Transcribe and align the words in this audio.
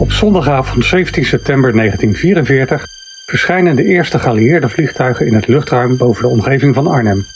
Op 0.00 0.12
zondagavond 0.12 0.84
17 0.84 1.24
september 1.24 1.72
1944 1.72 2.86
verschijnen 3.26 3.76
de 3.76 3.84
eerste 3.84 4.18
geallieerde 4.18 4.68
vliegtuigen 4.68 5.26
in 5.26 5.34
het 5.34 5.46
luchtruim 5.46 5.96
boven 5.96 6.22
de 6.22 6.28
omgeving 6.28 6.74
van 6.74 6.86
Arnhem. 6.86 7.26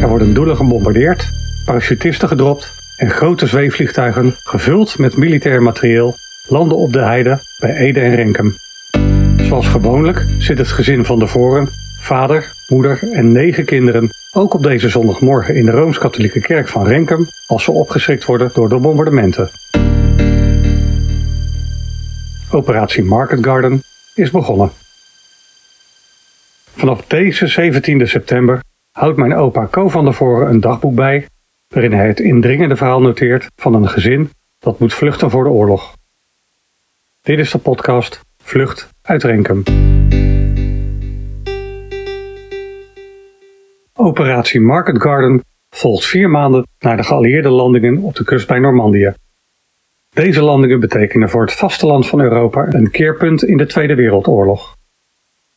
Er 0.00 0.08
worden 0.08 0.34
doelen 0.34 0.56
gebombardeerd, 0.56 1.30
parachutisten 1.64 2.28
gedropt 2.28 2.72
en 2.96 3.10
grote 3.10 3.46
zweefvliegtuigen, 3.46 4.36
gevuld 4.44 4.98
met 4.98 5.16
militair 5.16 5.62
materieel, 5.62 6.16
landen 6.46 6.78
op 6.78 6.92
de 6.92 7.02
heide 7.02 7.38
bij 7.58 7.76
Ede 7.76 8.00
en 8.00 8.14
Renkum. 8.14 8.56
Zoals 9.36 9.68
gewoonlijk 9.68 10.26
zit 10.38 10.58
het 10.58 10.68
gezin 10.68 11.04
van 11.04 11.18
de 11.18 11.26
Voren, 11.26 11.68
vader, 11.98 12.52
moeder 12.68 12.98
en 13.12 13.32
negen 13.32 13.64
kinderen, 13.64 14.10
ook 14.32 14.54
op 14.54 14.62
deze 14.62 14.88
zondagmorgen 14.88 15.54
in 15.54 15.64
de 15.64 15.70
Rooms-Katholieke 15.70 16.40
Kerk 16.40 16.68
van 16.68 16.86
Renkum 16.86 17.28
als 17.46 17.64
ze 17.64 17.70
opgeschrikt 17.70 18.24
worden 18.24 18.50
door 18.54 18.68
de 18.68 18.76
bombardementen. 18.76 19.50
Operatie 22.56 23.04
Market 23.04 23.44
Garden 23.44 23.80
is 24.14 24.30
begonnen. 24.30 24.70
Vanaf 26.76 27.06
deze 27.06 27.46
17 27.46 28.08
september 28.08 28.60
houdt 28.92 29.16
mijn 29.16 29.34
opa 29.34 29.68
Co 29.70 29.88
van 29.88 30.04
der 30.04 30.14
Voren 30.14 30.48
een 30.48 30.60
dagboek 30.60 30.94
bij 30.94 31.26
waarin 31.68 31.92
hij 31.92 32.06
het 32.06 32.20
indringende 32.20 32.76
verhaal 32.76 33.00
noteert 33.00 33.50
van 33.56 33.74
een 33.74 33.88
gezin 33.88 34.30
dat 34.58 34.78
moet 34.78 34.94
vluchten 34.94 35.30
voor 35.30 35.44
de 35.44 35.50
oorlog. 35.50 35.96
Dit 37.22 37.38
is 37.38 37.50
de 37.50 37.58
podcast 37.58 38.20
Vlucht 38.42 38.88
uit 39.02 39.22
Renkum. 39.22 39.62
Operatie 43.94 44.60
Market 44.60 45.02
Garden 45.02 45.40
volgt 45.70 46.04
vier 46.04 46.30
maanden 46.30 46.66
na 46.78 46.96
de 46.96 47.02
geallieerde 47.02 47.48
landingen 47.48 47.98
op 47.98 48.14
de 48.14 48.24
kust 48.24 48.46
bij 48.46 48.58
Normandië. 48.58 49.14
Deze 50.16 50.42
landingen 50.42 50.80
betekenen 50.80 51.28
voor 51.28 51.42
het 51.42 51.52
vasteland 51.52 52.06
van 52.06 52.20
Europa 52.20 52.66
een 52.74 52.90
keerpunt 52.90 53.44
in 53.44 53.56
de 53.56 53.66
Tweede 53.66 53.94
Wereldoorlog. 53.94 54.76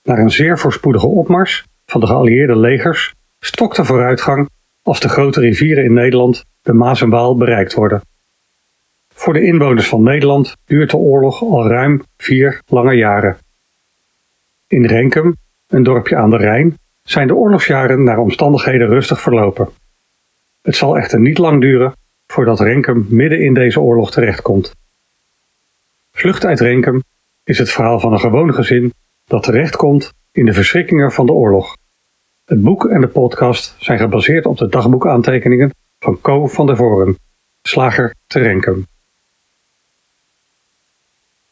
Na 0.04 0.18
een 0.18 0.32
zeer 0.32 0.60
voorspoedige 0.60 1.08
opmars 1.08 1.66
van 1.86 2.02
de 2.02 2.08
geallieerde 2.08 2.56
legers 2.56 3.14
stokt 3.40 3.76
de 3.76 3.86
vooruitgang 3.86 4.50
als 4.82 5.00
de 5.00 5.10
grote 5.10 5.40
rivieren 5.40 5.84
in 5.84 5.94
Nederland, 5.94 6.46
de 6.62 6.74
Maas 6.74 7.02
en 7.02 7.10
Waal, 7.10 7.38
bereikt 7.38 7.74
worden. 7.74 8.02
Voor 9.14 9.34
de 9.34 9.42
inwoners 9.42 9.88
van 9.88 10.04
Nederland 10.04 10.56
duurt 10.66 10.90
de 10.90 10.98
oorlog 10.98 11.42
al 11.42 11.68
ruim 11.68 12.04
vier 12.18 12.62
lange 12.66 12.96
jaren. 12.96 13.38
In 14.68 14.86
Renkum, 14.86 15.36
een 15.68 15.84
dorpje 15.84 16.16
aan 16.16 16.30
de 16.30 16.38
Rijn, 16.38 16.78
zijn 17.04 17.28
de 17.28 17.36
oorlogsjaren 17.36 18.04
naar 18.04 18.18
omstandigheden 18.18 18.88
rustig 18.88 19.22
verlopen. 19.22 19.70
Het 20.62 20.76
zal 20.76 20.98
echter 20.98 21.20
niet 21.20 21.38
lang 21.38 21.62
duren 21.62 21.94
voordat 22.40 22.60
Renkum 22.60 23.06
midden 23.10 23.44
in 23.44 23.54
deze 23.54 23.80
oorlog 23.80 24.12
terechtkomt. 24.12 24.76
Vlucht 26.12 26.46
uit 26.46 26.60
Renkum 26.60 27.04
is 27.44 27.58
het 27.58 27.72
verhaal 27.72 28.00
van 28.00 28.14
een 28.14 28.20
gewoon 28.20 28.54
gezin 28.54 28.94
dat 29.26 29.44
terechtkomt 29.44 30.14
in 30.32 30.46
de 30.46 30.54
verschrikkingen 30.54 31.12
van 31.12 31.26
de 31.26 31.32
oorlog. 31.32 31.78
Het 32.46 32.62
boek 32.62 32.86
en 32.86 33.02
de 33.02 33.08
podcast 33.08 33.76
zijn 33.80 34.00
gebaseerd 34.00 34.46
op 34.46 34.58
de 34.58 34.68
dagboekaantekeningen 34.68 35.74
van 36.00 36.22
Co 36.22 36.48
van 36.48 36.66
der 36.66 36.76
Voren, 36.76 37.18
slager 37.62 38.16
te 38.28 38.40
Renkum. 38.40 38.86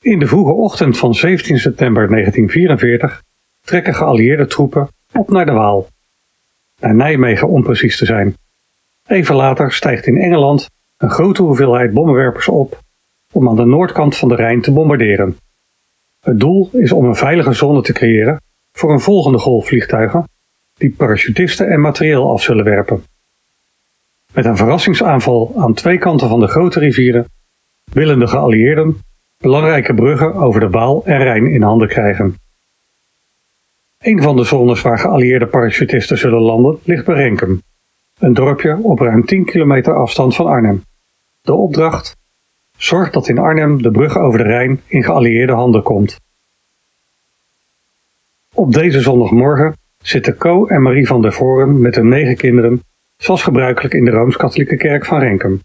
In 0.01 0.19
de 0.19 0.27
vroege 0.27 0.51
ochtend 0.51 0.97
van 0.97 1.16
17 1.16 1.59
september 1.59 2.09
1944 2.09 3.23
trekken 3.61 3.95
geallieerde 3.95 4.45
troepen 4.45 4.88
op 5.13 5.29
naar 5.29 5.45
de 5.45 5.51
Waal. 5.51 5.88
Naar 6.79 6.95
Nijmegen 6.95 7.47
om 7.47 7.63
precies 7.63 7.97
te 7.97 8.05
zijn. 8.05 8.35
Even 9.07 9.35
later 9.35 9.72
stijgt 9.72 10.05
in 10.05 10.17
Engeland 10.17 10.67
een 10.98 11.09
grote 11.09 11.42
hoeveelheid 11.42 11.94
bommenwerpers 11.94 12.48
op 12.48 12.80
om 13.34 13.50
aan 13.50 13.56
de 13.56 13.66
noordkant 13.66 14.17
van 14.17 14.30
de 14.30 14.36
Rijn 14.36 14.62
te 14.62 14.72
bombarderen. 14.72 15.38
Het 16.20 16.40
doel 16.40 16.70
is 16.72 16.92
om 16.92 17.06
een 17.06 17.16
veilige 17.16 17.53
zone 17.53 17.81
te 17.81 17.94
creëren 17.94 18.42
voor 18.72 18.92
een 18.92 19.00
volgende 19.00 19.38
golf 19.38 19.68
vliegtuigen 19.68 20.30
die 20.74 20.90
parachutisten 20.91 21.69
en 21.69 21.81
materieel 21.81 22.31
af 22.31 22.41
zullen 22.41 22.63
werpen. 22.63 23.03
Met 24.34 24.46
een 24.46 24.57
verrassingsaanval 24.57 25.53
aan 25.57 25.74
twee 25.74 25.97
kanten 25.97 26.30
van 26.30 26.40
de 26.40 26.47
grote 26.47 26.80
rivieren 26.80 27.25
willen 27.84 28.19
de 28.19 28.28
geallieerden 28.28 28.97
belangrijke 29.38 29.94
bruggen 29.94 30.34
over 30.34 30.59
de 30.59 30.69
Waal 30.69 31.06
en 31.06 31.24
Rijn 31.24 31.47
in 31.47 31.62
handen 31.62 31.88
krijgen. 31.88 32.36
Een 33.97 34.22
van 34.22 34.36
de 34.36 34.44
zones 34.44 34.81
waar 34.81 35.00
geallieerde 35.00 35.47
parachutisten 35.47 36.18
zullen 36.18 36.41
landen 36.41 36.80
ligt 36.84 37.06
bij 37.06 37.16
Renkum, 37.16 37.62
een 38.19 38.34
dorpje 38.34 38.78
op 38.81 39.00
ruim 39.00 39.25
10 39.25 39.46
kilometer 39.46 39.94
afstand 39.94 40.36
van 40.36 40.46
Arnhem. 40.46 40.84
De 41.47 41.53
opdracht? 41.53 42.18
Zorg 42.78 43.09
dat 43.09 43.28
in 43.28 43.38
Arnhem 43.38 43.81
de 43.81 43.91
brug 43.91 44.18
over 44.18 44.38
de 44.38 44.44
Rijn 44.44 44.81
in 44.88 45.03
geallieerde 45.03 45.53
handen 45.53 45.84
komt. 45.84 46.19
Op 48.53 48.74
deze 48.74 49.02
zondagmorgen 49.02 49.78
zitten 49.97 50.38
Co 50.38 50.66
en 50.66 50.81
Marie 50.81 51.07
van 51.07 51.22
der 51.22 51.34
Voren 51.34 51.81
met 51.81 51.96
hun 51.96 52.07
negen 52.07 52.36
kinderen, 52.36 52.81
zoals 53.18 53.44
gebruikelijk 53.44 53.94
in 53.94 54.06
de 54.06 54.12
Rooms-Katholieke 54.12 54.78
Kerk 54.78 55.06
van 55.06 55.19
Renkum. 55.19 55.62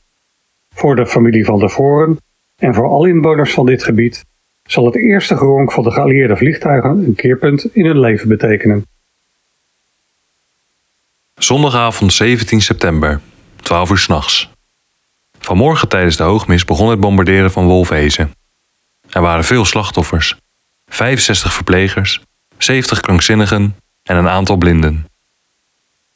Voor 0.75 0.97
de 0.97 1.07
familie 1.07 1.45
van 1.45 1.59
der 1.59 1.71
Voren 1.71 2.17
en 2.57 2.75
voor 2.75 2.89
alle 2.89 3.09
inwoners 3.09 3.55
van 3.55 3.67
dit 3.67 3.85
gebied 3.85 4.25
zal 4.63 4.85
het 4.85 4.97
eerste 4.97 5.37
geronk 5.37 5.73
van 5.73 5.85
de 5.85 5.91
geallieerde 5.91 6.37
vliegtuigen 6.37 6.91
een 6.91 7.15
keerpunt 7.15 7.75
in 7.75 7.85
hun 7.85 8.01
leven 8.01 8.29
betekenen. 8.29 8.85
Zondagavond 11.35 12.13
17 12.13 12.61
september, 12.61 13.21
12 13.57 13.91
uur 13.91 13.99
s'nachts. 13.99 14.52
Vanmorgen 15.43 15.89
tijdens 15.89 16.17
de 16.17 16.23
hoogmis 16.23 16.65
begon 16.65 16.91
het 16.91 17.01
bombarderen 17.01 17.53
van 17.53 17.65
Wolfhezen. 17.65 18.35
Er 19.11 19.21
waren 19.21 19.45
veel 19.45 19.65
slachtoffers: 19.65 20.37
65 20.87 21.53
verplegers, 21.53 22.21
70 22.59 23.01
krankzinnigen 23.01 23.77
en 24.03 24.17
een 24.17 24.29
aantal 24.29 24.57
blinden. 24.57 25.07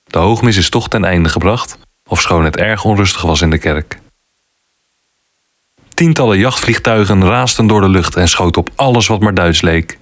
De 0.04 0.19
hoogmis 0.19 0.56
is 0.56 0.69
toch 0.69 0.88
ten 0.88 1.04
einde 1.04 1.28
gebracht, 1.28 1.78
ofschoon 2.09 2.44
het 2.44 2.56
erg 2.56 2.84
onrustig 2.84 3.22
was 3.22 3.41
in 3.41 3.50
de 3.50 3.59
kerk. 3.59 3.98
Tientallen 5.94 6.38
jachtvliegtuigen 6.38 7.25
raasden 7.25 7.66
door 7.66 7.81
de 7.81 7.88
lucht 7.88 8.16
en 8.16 8.28
schoten 8.28 8.60
op 8.60 8.70
alles 8.75 9.06
wat 9.06 9.20
maar 9.20 9.34
Duits 9.34 9.60
leek. 9.60 9.98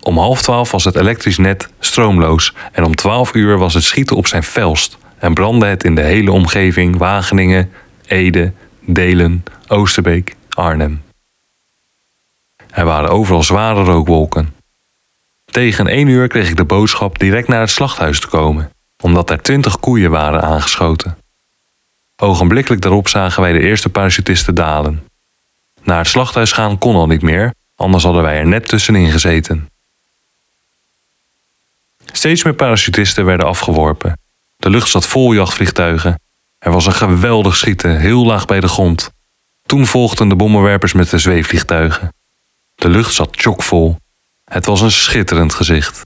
Om 0.00 0.18
half 0.18 0.42
twaalf 0.42 0.70
was 0.70 0.84
het 0.84 0.96
elektrisch 0.96 1.38
net 1.38 1.68
stroomloos 1.78 2.54
en 2.72 2.84
om 2.84 2.94
twaalf 2.94 3.34
uur 3.34 3.58
was 3.58 3.74
het 3.74 3.82
schieten 3.82 4.16
op 4.16 4.26
zijn 4.26 4.42
felst 4.42 4.98
en 5.18 5.34
brandde 5.34 5.66
het 5.66 5.84
in 5.84 5.94
de 5.94 6.02
hele 6.02 6.32
omgeving 6.32 6.96
Wageningen, 6.96 7.72
Ede, 8.12 8.52
Delen, 8.80 9.44
Oosterbeek, 9.68 10.36
Arnhem. 10.48 11.02
Er 12.70 12.84
waren 12.84 13.10
overal 13.10 13.42
zware 13.42 13.84
rookwolken. 13.84 14.54
Tegen 15.44 15.86
één 15.86 16.08
uur 16.08 16.28
kreeg 16.28 16.48
ik 16.48 16.56
de 16.56 16.64
boodschap 16.64 17.18
direct 17.18 17.48
naar 17.48 17.60
het 17.60 17.70
slachthuis 17.70 18.20
te 18.20 18.28
komen, 18.28 18.70
omdat 19.02 19.30
er 19.30 19.42
twintig 19.42 19.80
koeien 19.80 20.10
waren 20.10 20.42
aangeschoten. 20.42 21.18
Ogenblikkelijk 22.16 22.82
daarop 22.82 23.08
zagen 23.08 23.42
wij 23.42 23.52
de 23.52 23.60
eerste 23.60 23.88
parachutisten 23.88 24.54
dalen. 24.54 25.06
Naar 25.82 25.98
het 25.98 26.08
slachthuis 26.08 26.52
gaan 26.52 26.78
kon 26.78 26.94
al 26.94 27.06
niet 27.06 27.22
meer, 27.22 27.54
anders 27.76 28.04
hadden 28.04 28.22
wij 28.22 28.38
er 28.38 28.46
net 28.46 28.68
tussenin 28.68 29.10
gezeten. 29.10 29.68
Steeds 32.12 32.44
meer 32.44 32.54
parachutisten 32.54 33.24
werden 33.24 33.46
afgeworpen. 33.46 34.18
De 34.56 34.70
lucht 34.70 34.88
zat 34.88 35.06
vol 35.06 35.32
jachtvliegtuigen. 35.32 36.20
Er 36.62 36.72
was 36.72 36.86
een 36.86 36.92
geweldig 36.92 37.56
schieten, 37.56 37.98
heel 37.98 38.26
laag 38.26 38.46
bij 38.46 38.60
de 38.60 38.68
grond. 38.68 39.10
Toen 39.62 39.86
volgden 39.86 40.28
de 40.28 40.36
bommenwerpers 40.36 40.92
met 40.92 41.10
de 41.10 41.18
zweefvliegtuigen. 41.18 42.14
De 42.74 42.88
lucht 42.88 43.14
zat 43.14 43.28
chockvol. 43.30 43.96
Het 44.44 44.66
was 44.66 44.80
een 44.80 44.90
schitterend 44.90 45.54
gezicht. 45.54 46.02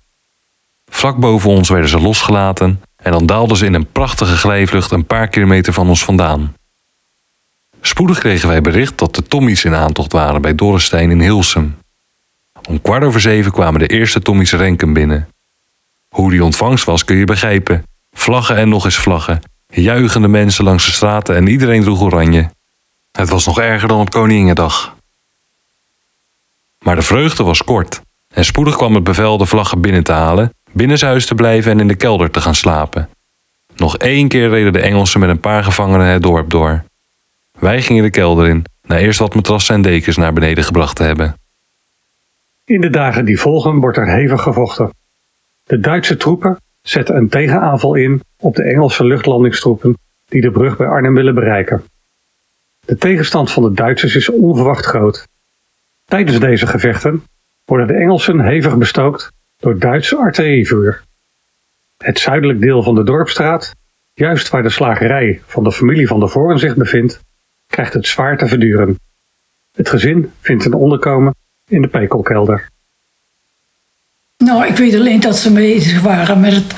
Vlak 0.91 1.17
boven 1.17 1.51
ons 1.51 1.69
werden 1.69 1.91
ze 1.91 2.01
losgelaten 2.01 2.83
en 2.97 3.13
dan 3.13 3.27
daalden 3.27 3.57
ze 3.57 3.65
in 3.65 3.75
een 3.75 3.93
prachtige 3.93 4.37
glijvlucht 4.37 4.91
een 4.91 5.07
paar 5.07 5.29
kilometer 5.29 5.73
van 5.73 5.89
ons 5.89 6.05
vandaan. 6.05 6.55
Spoedig 7.81 8.19
kregen 8.19 8.49
wij 8.49 8.61
bericht 8.61 8.99
dat 8.99 9.15
de 9.15 9.23
Tommies 9.23 9.65
in 9.65 9.75
aantocht 9.75 10.13
waren 10.13 10.43
bij 10.43 10.55
Dorrestein 10.55 11.11
in 11.11 11.21
Hilsum. 11.21 11.79
Om 12.69 12.81
kwart 12.81 13.05
over 13.05 13.21
zeven 13.21 13.53
kwamen 13.53 13.81
de 13.81 13.87
eerste 13.87 14.21
Tommies 14.21 14.53
Renken 14.53 14.93
binnen. 14.93 15.29
Hoe 16.09 16.31
die 16.31 16.45
ontvangst 16.45 16.85
was 16.85 17.05
kun 17.05 17.17
je 17.17 17.25
begrijpen. 17.25 17.83
Vlaggen 18.11 18.57
en 18.57 18.69
nog 18.69 18.85
eens 18.85 18.97
vlaggen, 18.97 19.41
juichende 19.67 20.29
mensen 20.29 20.65
langs 20.65 20.85
de 20.85 20.93
straten 20.93 21.37
en 21.37 21.47
iedereen 21.47 21.83
droeg 21.83 22.01
oranje. 22.01 22.51
Het 23.13 23.29
was 23.29 23.47
nog 23.47 23.61
erger 23.61 23.89
dan 23.89 24.01
op 24.01 24.11
Koninginnedag. 24.11 24.97
Maar 26.79 26.95
de 26.97 27.03
vreugde 27.03 27.43
was 27.43 27.65
kort 27.65 28.01
en 28.35 28.45
spoedig 28.45 28.77
kwam 28.77 28.95
het 28.95 29.05
bevel 29.05 29.39
de 29.39 29.47
vlaggen 29.47 29.81
binnen 29.81 30.05
te 30.05 30.13
halen, 30.13 30.53
binnenshuis 30.73 31.27
te 31.27 31.35
blijven 31.35 31.73
en 31.73 31.81
in 31.81 31.89
de 31.89 31.95
kelder 31.95 32.31
te 32.31 32.41
gaan 32.41 32.55
slapen. 32.55 33.09
Nog 33.77 33.97
één 33.97 34.29
keer 34.29 34.49
reden 34.49 34.73
de 34.73 34.81
Engelsen 34.81 35.21
met 35.21 35.29
een 35.29 35.41
paar 35.41 35.65
gevangenen 35.65 36.07
het 36.07 36.23
dorp 36.23 36.51
door. 36.51 36.85
Wij 37.59 37.83
gingen 37.83 38.03
de 38.03 38.11
kelder 38.11 38.49
in, 38.49 38.65
na 38.83 38.99
eerst 38.99 39.19
wat 39.19 39.35
matrassen 39.35 39.75
en 39.75 39.83
dekens 39.83 40.17
naar 40.17 40.33
beneden 40.33 40.65
gebracht 40.65 40.97
te 40.97 41.03
hebben. 41.03 41.35
In 42.65 42.81
de 42.81 42.91
dagen 42.91 43.25
die 43.25 43.41
volgen 43.41 43.81
wordt 43.81 43.97
er 43.97 44.09
hevig 44.09 44.43
gevochten. 44.43 44.91
De 45.63 45.81
Duitse 45.81 46.17
troepen 46.17 46.59
zetten 46.89 47.17
een 47.17 47.29
tegenaanval 47.29 47.95
in 47.95 48.21
op 48.39 48.55
de 48.55 48.63
Engelse 48.63 49.05
luchtlandingstroepen 49.05 49.99
die 50.25 50.41
de 50.41 50.51
brug 50.51 50.77
bij 50.77 50.87
Arnhem 50.87 51.15
willen 51.15 51.35
bereiken. 51.35 51.85
De 52.87 52.97
tegenstand 52.97 53.51
van 53.51 53.63
de 53.63 53.73
Duitsers 53.73 54.17
is 54.17 54.31
onverwacht 54.31 54.85
groot 54.85 55.27
Tijdens 56.07 56.41
deze 56.41 56.67
gevechten 56.67 57.23
worden 57.65 57.87
de 57.87 57.95
Engelsen 57.95 58.41
hevig 58.41 58.77
bestookt 58.77 59.33
door 59.57 59.79
Duitse 59.79 60.17
artillerievuur. 60.17 61.03
Het 61.97 62.19
zuidelijk 62.19 62.61
deel 62.61 62.83
van 62.83 62.95
de 62.95 63.05
dorpstraat, 63.05 63.75
juist 64.13 64.49
waar 64.49 64.63
de 64.63 64.69
slagerij 64.69 65.43
van 65.47 65.65
de 65.65 65.73
familie 65.73 66.07
van 66.07 66.21
de 66.21 66.29
Voren 66.29 66.59
zich 66.59 66.77
bevindt, 66.77 67.21
krijgt 67.67 67.93
het 67.93 68.07
zwaar 68.07 68.39
te 68.39 68.47
verduren. 68.47 68.99
Het 69.73 69.89
gezin 69.89 70.33
vindt 70.41 70.65
een 70.65 70.75
onderkomen 70.75 71.35
in 71.69 71.83
de 71.83 71.89
pekelkelder. 71.89 72.69
Nou, 74.45 74.67
ik 74.67 74.77
weet 74.77 74.95
alleen 74.95 75.21
dat 75.21 75.39
ze 75.39 75.51
bezig 75.51 76.01
waren 76.01 76.41
met 76.41 76.53
het 76.53 76.75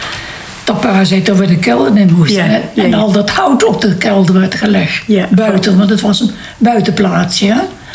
dat 0.65 0.81
parasiet 0.81 1.29
waar 1.29 1.47
de 1.47 1.57
kelder 1.59 1.97
in 1.99 2.15
moesten. 2.17 2.45
Ja, 2.45 2.55
en, 2.55 2.61
ja, 2.75 2.83
en 2.83 2.91
ja. 2.91 2.97
al 2.97 3.13
dat 3.13 3.31
hout 3.31 3.65
op 3.65 3.81
de 3.81 3.97
kelder 3.97 4.35
werd 4.41 4.55
gelegd. 4.55 5.03
Ja. 5.07 5.27
Buiten, 5.31 5.77
want 5.79 5.91
het 5.91 6.01
was 6.01 6.21
een 6.21 6.31
buitenplaatsje. 6.59 7.47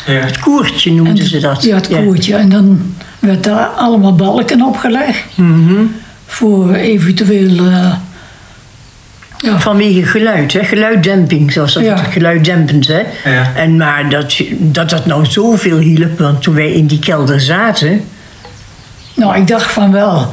hè. 0.04 0.12
Het 0.12 0.38
koertje 0.38 0.92
noemden 0.92 1.26
ze 1.26 1.38
dat. 1.40 1.62
Ja, 1.62 1.74
het 1.74 1.88
koertje. 1.88 2.34
En 2.36 2.48
dan 2.48 2.94
werd 3.18 3.44
daar 3.44 3.66
allemaal 3.66 4.14
balken 4.14 4.62
opgelegd. 4.62 5.24
Mhm. 5.34 5.74
Voor 6.26 6.74
eventueel... 6.74 7.58
eh, 7.66 7.92
ja, 9.38 9.58
Vanwege 9.60 10.02
geluid, 10.06 10.52
hè? 10.52 10.64
geluiddemping, 10.64 11.52
zoals 11.52 11.72
dat 11.72 11.82
Ja. 11.84 11.94
het 12.00 12.12
geluiddempend. 12.12 12.86
Hè? 12.86 13.02
Ja. 13.24 13.52
En 13.56 13.76
maar 13.76 14.08
dat, 14.08 14.40
dat 14.58 14.90
dat 14.90 15.06
nou 15.06 15.26
zoveel 15.26 15.78
hielp, 15.78 16.18
want 16.18 16.42
toen 16.42 16.54
wij 16.54 16.72
in 16.72 16.86
die 16.86 16.98
kelder 16.98 17.40
zaten, 17.40 18.04
nou, 19.14 19.36
ik 19.36 19.46
dacht 19.46 19.72
van 19.72 19.92
wel. 19.92 20.32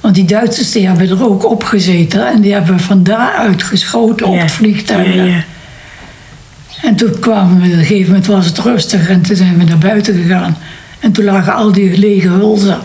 Want 0.00 0.14
die 0.14 0.24
Duitsers 0.24 0.72
die 0.72 0.86
hebben 0.86 1.08
er 1.08 1.24
ook 1.24 1.44
op 1.50 1.64
gezeten. 1.64 2.26
En 2.26 2.40
die 2.40 2.52
hebben 2.52 2.80
van 2.80 3.02
daaruit 3.02 3.62
geschoten 3.62 4.26
op 4.26 4.34
Ja. 4.34 4.40
het 4.40 4.50
vliegtuig. 4.50 5.14
Ja, 5.14 5.22
ja. 5.22 5.44
En 6.82 6.96
toen 6.96 7.18
kwamen 7.20 7.60
we, 7.60 7.66
op 7.66 7.72
een 7.72 7.78
gegeven 7.78 8.06
moment 8.08 8.26
was 8.26 8.46
het 8.46 8.58
rustig. 8.58 9.08
En 9.08 9.22
toen 9.22 9.36
zijn 9.36 9.58
we 9.58 9.64
naar 9.64 9.78
buiten 9.78 10.14
gegaan. 10.14 10.56
En 11.00 11.12
toen 11.12 11.24
lagen 11.24 11.54
al 11.54 11.72
die 11.72 11.98
lege 11.98 12.28
hulzen. 12.28 12.78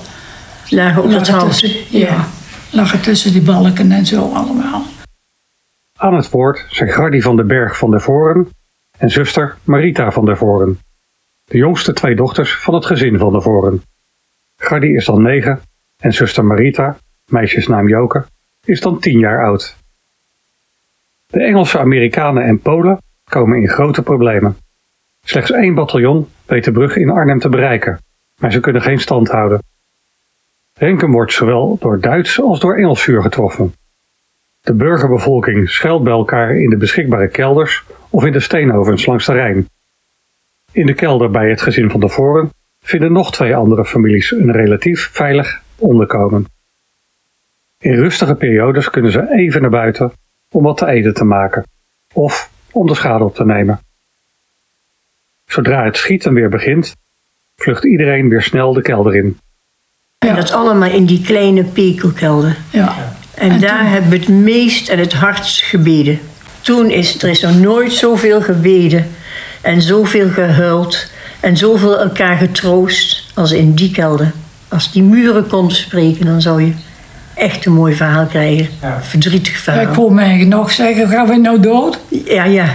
lagen 0.69 1.03
op 1.03 1.11
dat 1.11 1.19
lagen 1.27 1.33
hout. 1.33 1.49
tussen, 1.59 1.71
ja, 1.99 2.27
lagen 2.69 3.01
tussen 3.01 3.31
die 3.31 3.41
balken 3.41 3.91
en 3.91 4.05
zo 4.05 4.31
allemaal. 4.33 4.83
Aan 5.97 6.13
het 6.15 6.29
woord 6.29 6.65
zijn 6.69 6.89
Gardy 6.89 7.19
van 7.21 7.35
den 7.35 7.47
Berg 7.47 7.77
van 7.77 7.91
der 7.91 8.01
Voren 8.01 8.47
en 8.97 9.09
zuster 9.09 9.57
Marita 9.63 10.11
van 10.11 10.25
der 10.25 10.37
Voren, 10.37 10.79
de 11.43 11.57
jongste 11.57 11.93
twee 11.93 12.15
dochters 12.15 12.55
van 12.55 12.73
het 12.73 12.85
gezin 12.85 13.17
van 13.17 13.31
der 13.31 13.41
Voren. 13.41 13.81
Gardy 14.59 14.87
is 14.87 15.05
dan 15.05 15.21
negen 15.21 15.61
en 15.97 16.13
zuster 16.13 16.45
Marita, 16.45 16.97
meisjesnaam 17.25 17.87
Joke, 17.87 18.25
is 18.65 18.81
dan 18.81 18.99
tien 18.99 19.19
jaar 19.19 19.43
oud. 19.43 19.75
De 21.25 21.43
Engelse 21.43 21.79
Amerikanen 21.79 22.43
en 22.43 22.59
Polen 22.59 23.01
komen 23.23 23.61
in 23.61 23.67
grote 23.67 24.01
problemen. 24.01 24.57
Slechts 25.23 25.51
één 25.51 25.73
bataljon 25.73 26.27
weet 26.45 26.63
de 26.63 26.71
brug 26.71 26.95
in 26.95 27.09
Arnhem 27.09 27.39
te 27.39 27.49
bereiken, 27.49 27.99
maar 28.39 28.51
ze 28.51 28.59
kunnen 28.59 28.81
geen 28.81 28.99
stand 28.99 29.29
houden. 29.29 29.63
Renkum 30.73 31.11
wordt 31.11 31.33
zowel 31.33 31.77
door 31.79 31.99
Duits 31.99 32.41
als 32.41 32.59
door 32.59 32.75
Engels 32.75 33.01
vuur 33.01 33.21
getroffen. 33.21 33.73
De 34.61 34.73
burgerbevolking 34.73 35.69
schuilt 35.69 36.03
bij 36.03 36.13
elkaar 36.13 36.55
in 36.55 36.69
de 36.69 36.77
beschikbare 36.77 37.27
kelders 37.27 37.83
of 38.09 38.25
in 38.25 38.31
de 38.31 38.39
steenovens 38.39 39.05
langs 39.05 39.25
de 39.25 39.33
Rijn. 39.33 39.69
In 40.71 40.85
de 40.85 40.93
kelder 40.93 41.29
bij 41.31 41.49
het 41.49 41.61
gezin 41.61 41.89
van 41.89 41.99
de 41.99 42.09
Voren 42.09 42.51
vinden 42.81 43.11
nog 43.11 43.31
twee 43.31 43.55
andere 43.55 43.85
families 43.85 44.31
een 44.31 44.51
relatief 44.51 45.09
veilig 45.11 45.61
onderkomen. 45.75 46.45
In 47.77 47.95
rustige 47.95 48.35
periodes 48.35 48.89
kunnen 48.89 49.11
ze 49.11 49.31
even 49.31 49.61
naar 49.61 49.69
buiten 49.69 50.11
om 50.51 50.63
wat 50.63 50.77
te 50.77 50.85
eten 50.87 51.13
te 51.13 51.23
maken 51.23 51.63
of 52.13 52.49
om 52.71 52.87
de 52.87 52.95
schade 52.95 53.23
op 53.23 53.35
te 53.35 53.45
nemen. 53.45 53.79
Zodra 55.45 55.83
het 55.83 55.97
schieten 55.97 56.33
weer 56.33 56.49
begint, 56.49 56.95
vlucht 57.55 57.85
iedereen 57.85 58.29
weer 58.29 58.41
snel 58.41 58.73
de 58.73 58.81
kelder 58.81 59.15
in. 59.15 59.39
En 60.17 60.35
dat 60.35 60.51
allemaal 60.51 60.89
in 60.91 61.05
die 61.05 61.21
kleine 61.21 61.63
pekelkelder. 61.63 62.57
Ja. 62.71 62.95
En, 63.35 63.51
En 63.51 63.59
daar 63.59 63.79
toen- 63.79 63.87
hebben 63.87 64.09
we 64.09 64.17
het 64.17 64.27
meest 64.29 64.89
en 64.89 64.99
het 64.99 65.13
hardst 65.13 65.61
gebeden. 65.61 66.19
Toen 66.61 66.89
is 66.89 67.23
er 67.23 67.29
is 67.29 67.41
nog 67.41 67.59
nooit 67.59 67.91
zoveel 67.91 68.41
gebeden 68.41 69.07
en 69.61 69.81
zoveel 69.81 70.29
gehuild 70.29 71.11
en 71.39 71.57
zoveel 71.57 71.99
elkaar 71.99 72.37
getroost 72.37 73.23
als 73.33 73.51
in 73.51 73.73
die 73.73 73.91
kelder. 73.91 74.31
Als 74.67 74.91
die 74.91 75.03
muren 75.03 75.47
konden 75.47 75.75
spreken, 75.75 76.25
dan 76.25 76.41
zou 76.41 76.63
je 76.63 76.73
echt 77.35 77.65
een 77.65 77.73
mooi 77.73 77.95
verhaal 77.95 78.25
krijgen. 78.25 78.67
Ja. 78.81 79.01
Verdrietig 79.01 79.53
Ik 79.53 79.59
verhaal. 79.59 79.93
hoor 79.93 80.13
mij 80.13 80.45
nog 80.45 80.71
zeggen, 80.71 81.07
gaan 81.09 81.27
we 81.27 81.35
nou 81.35 81.59
dood? 81.59 81.99
Ja, 82.25 82.43
ja. 82.43 82.65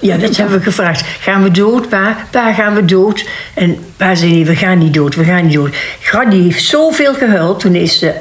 Ja, 0.00 0.16
dat 0.16 0.36
hebben 0.36 0.58
we 0.58 0.62
gevraagd. 0.64 1.04
Gaan 1.20 1.42
we 1.42 1.50
dood, 1.50 1.88
pa? 1.88 2.16
Pa, 2.30 2.52
gaan 2.52 2.74
we 2.74 2.84
dood? 2.84 3.28
En 3.54 3.78
pa 3.96 4.14
zei, 4.14 4.30
nee, 4.30 4.44
we 4.44 4.56
gaan 4.56 4.78
niet 4.78 4.94
dood, 4.94 5.14
we 5.14 5.24
gaan 5.24 5.46
niet 5.46 5.54
dood. 5.54 5.74
Granny 6.00 6.42
heeft 6.42 6.64
zoveel 6.64 7.14
gehuild. 7.14 7.60
Toen 7.60 7.74
is 7.74 7.98
ze... 7.98 8.14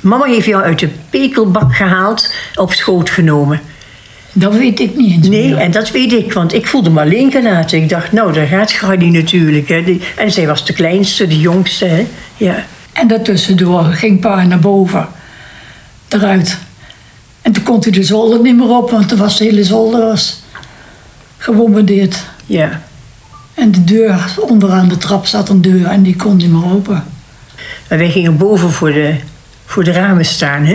Mama 0.00 0.24
heeft 0.24 0.46
jou 0.46 0.62
uit 0.62 0.78
de 0.78 0.88
pekelbak 1.10 1.74
gehaald, 1.76 2.34
op 2.54 2.72
schoot 2.72 3.10
genomen. 3.10 3.60
Dat 4.32 4.54
weet 4.54 4.80
ik 4.80 4.96
niet 4.96 5.12
eens 5.16 5.28
Nee, 5.28 5.48
meer. 5.48 5.58
en 5.58 5.70
dat 5.70 5.90
weet 5.90 6.12
ik, 6.12 6.32
want 6.32 6.54
ik 6.54 6.66
voelde 6.66 6.90
me 6.90 7.00
alleen 7.00 7.30
gelaten. 7.30 7.82
Ik 7.82 7.88
dacht, 7.88 8.12
nou, 8.12 8.32
daar 8.32 8.46
gaat 8.46 8.72
Granny 8.72 9.08
natuurlijk. 9.08 9.68
Hè. 9.68 9.98
En 10.16 10.32
zij 10.32 10.46
was 10.46 10.66
de 10.66 10.72
kleinste, 10.72 11.26
de 11.26 11.40
jongste. 11.40 11.84
Hè. 11.84 12.06
Ja. 12.36 12.64
En 12.92 13.08
daartussendoor 13.08 13.84
ging 13.84 14.20
pa 14.20 14.42
naar 14.44 14.58
boven. 14.58 15.08
Eruit. 16.08 16.58
En 17.42 17.52
toen 17.52 17.62
kon 17.62 17.78
hij 17.82 17.92
de 17.92 18.02
zolder 18.02 18.40
niet 18.40 18.56
meer 18.56 18.76
op, 18.76 18.90
want 18.90 19.08
toen 19.08 19.18
was 19.18 19.38
de 19.38 19.44
hele 19.44 19.64
zolder 19.64 20.00
was 20.00 20.42
gebombardeerd. 21.38 22.16
ja. 22.46 22.82
En 23.54 23.70
de 23.70 23.84
deur, 23.84 24.34
onderaan 24.48 24.88
de 24.88 24.96
trap 24.96 25.26
zat 25.26 25.48
een 25.48 25.62
deur 25.62 25.86
en 25.86 26.02
die 26.02 26.16
kon 26.16 26.36
niet 26.36 26.50
meer 26.52 26.64
open. 26.72 27.04
En 27.88 27.98
wij 27.98 28.10
gingen 28.10 28.36
boven 28.36 28.70
voor 28.70 28.92
de, 28.92 29.14
voor 29.66 29.84
de 29.84 29.92
ramen 29.92 30.24
staan. 30.24 30.64
Hè. 30.64 30.72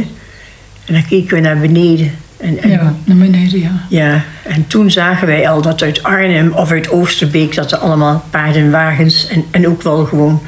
En 0.86 0.94
dan 0.94 1.06
keken 1.06 1.36
we 1.36 1.42
naar 1.42 1.57
beneden. 1.57 2.15
En, 2.38 2.62
en 2.62 2.69
Ja, 2.69 2.94
naar 3.04 3.18
beneden, 3.18 3.60
ja. 3.60 3.72
Ja, 3.89 4.24
en 4.44 4.68
toen 4.68 4.92
zagen 4.92 5.28
wij 5.28 5.50
al 5.50 5.62
dat 5.62 5.81
uit 5.81 6.04
Arnhem 6.04 6.51
of 6.51 6.72
uit 6.72 6.89
Oosterbeek... 6.89 7.56
dat 7.56 7.72
er 7.72 7.78
allemaal 7.78 8.24
paardenwagens 8.30 9.28
en, 9.28 9.45
en 9.51 9.68
ook 9.68 9.81
wel 9.81 10.06
gewoon 10.06 10.42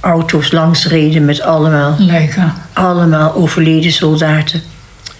auto's 0.00 0.52
langs 0.52 0.86
reden... 0.86 1.24
met 1.24 1.40
allemaal, 1.40 1.94
Lijken. 1.98 2.52
allemaal 2.72 3.34
overleden 3.34 3.92
soldaten. 3.92 4.60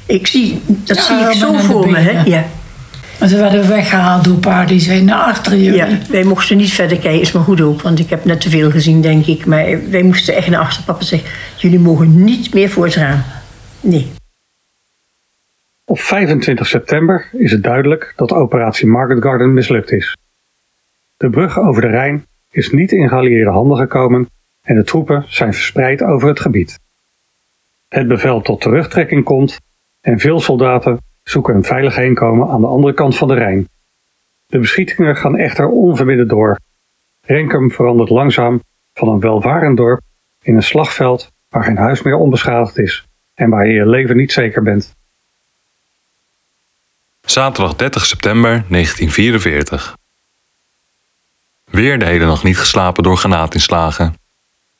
Ik 0.07 0.27
zie, 0.27 0.63
dat 0.67 0.97
Ja, 0.97 1.03
zie 1.03 1.17
ik 1.17 1.33
zo 1.33 1.53
voor 1.53 1.91
me, 1.91 1.99
hè? 1.99 2.21
Ja, 2.25 2.45
Maar 3.19 3.29
ze 3.29 3.37
werden 3.37 3.69
weggehaald 3.69 4.25
door 4.25 4.35
paarden 4.37 4.67
die 4.77 4.81
zijn 4.81 5.05
naar 5.05 5.23
achter 5.23 5.57
jullie. 5.57 5.75
ja, 5.79 5.89
wij 6.09 6.23
mochten 6.25 6.57
niet 6.57 6.73
verder 6.73 6.99
kijken, 6.99 7.21
is 7.21 7.33
maar 7.33 7.43
goed 7.43 7.61
ook... 7.61 7.83
want 7.83 7.99
ik 7.99 8.11
heb 8.11 8.25
net 8.25 8.41
te 8.41 8.51
veel 8.51 8.71
gezien, 8.71 9.01
denk 9.01 9.27
ik. 9.27 9.47
Maar 9.47 9.65
wij 9.91 10.03
moesten 10.03 10.35
echt 10.37 10.49
naar 10.49 10.61
achter. 10.61 10.83
Papa 10.83 11.05
zegt, 11.05 11.25
jullie 11.57 11.79
mogen 11.79 12.25
niet 12.25 12.55
meer 12.55 12.71
voor 12.71 12.85
het 12.85 12.95
raam. 12.95 13.23
Nee. 13.81 14.11
Op 15.89 15.99
25 15.99 16.67
september 16.67 17.29
is 17.33 17.51
het 17.53 17.63
duidelijk 17.63 18.13
dat 18.17 18.33
operatie 18.33 18.87
Market 18.87 19.23
Garden 19.23 19.55
mislukt 19.55 19.93
is. 19.93 20.17
De 21.17 21.31
brug 21.31 21.59
over 21.59 21.83
de 21.83 21.89
Rijn 21.89 22.27
is 22.51 22.71
niet 22.71 22.93
in 22.93 23.09
geallieerde 23.09 23.51
handen 23.51 23.77
gekomen 23.77 24.29
en 24.63 24.75
de 24.75 24.85
troepen 24.85 25.25
zijn 25.29 25.53
verspreid 25.53 26.03
over 26.03 26.29
het 26.29 26.41
gebied. 26.41 26.79
Het 27.89 28.09
bevel 28.09 28.41
tot 28.41 28.61
terugtrekking 28.61 29.25
komt 29.25 29.61
en 30.01 30.19
veel 30.19 30.41
soldaten 30.41 30.99
zoeken 31.23 31.55
een 31.55 31.65
veilig 31.65 31.97
heenkomen 31.97 32.49
aan 32.49 32.61
de 32.61 32.67
andere 32.67 32.95
kant 32.95 33.17
van 33.17 33.29
de 33.29 33.35
Rijn. 33.35 33.69
De 34.47 34.59
beschietingen 34.59 35.17
gaan 35.17 35.37
echter 35.37 35.69
onverminderd 35.69 36.29
door. 36.29 36.59
Renkum 37.21 37.71
verandert 37.71 38.11
langzaam 38.11 38.61
van 38.93 39.09
een 39.09 39.21
welvarend 39.21 39.77
dorp 39.77 40.01
in 40.43 40.55
een 40.55 40.63
slagveld 40.63 41.33
waar 41.49 41.65
geen 41.65 41.77
huis 41.77 42.03
meer 42.03 42.17
onbeschadigd 42.17 42.79
is 42.79 43.07
en 43.35 43.51
waar 43.51 43.67
je 43.67 43.73
je 43.73 43.87
leven 43.87 44.17
niet 44.17 44.33
zeker 44.33 44.63
bent. 44.63 44.96
Zaterdag 47.27 47.77
30 47.77 48.07
september 48.07 48.65
1944. 48.69 49.97
Weer 51.65 51.99
de 51.99 52.05
hele 52.05 52.27
nacht 52.27 52.43
niet 52.43 52.59
geslapen 52.59 53.03
door 53.03 53.17
granaatinslagen. 53.17 54.15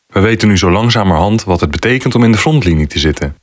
We 0.07 0.21
weten 0.21 0.49
nu 0.49 0.59
zo 0.59 0.71
langzamerhand 0.71 1.45
wat 1.45 1.61
het 1.61 1.71
betekent 1.71 2.15
om 2.15 2.25
in 2.25 2.33
de 2.33 2.39
frontlinie 2.39 2.87
te 2.87 2.99
zitten. 2.99 3.37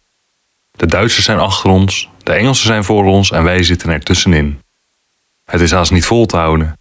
De 0.72 0.86
Duitsers 0.86 1.26
zijn 1.26 1.40
achter 1.40 1.70
ons, 1.70 2.10
de 2.18 2.34
Engelsen 2.34 2.66
zijn 2.66 2.84
voor 2.84 3.06
ons 3.06 3.32
en 3.32 3.44
wij 3.44 3.64
zitten 3.64 3.90
er 3.90 4.04
tussenin. 4.04 4.60
Het 5.44 5.62
is 5.62 5.72
haast 5.72 5.92
niet 5.92 6.06
vol 6.06 6.26
te 6.26 6.38
houden. 6.38 6.80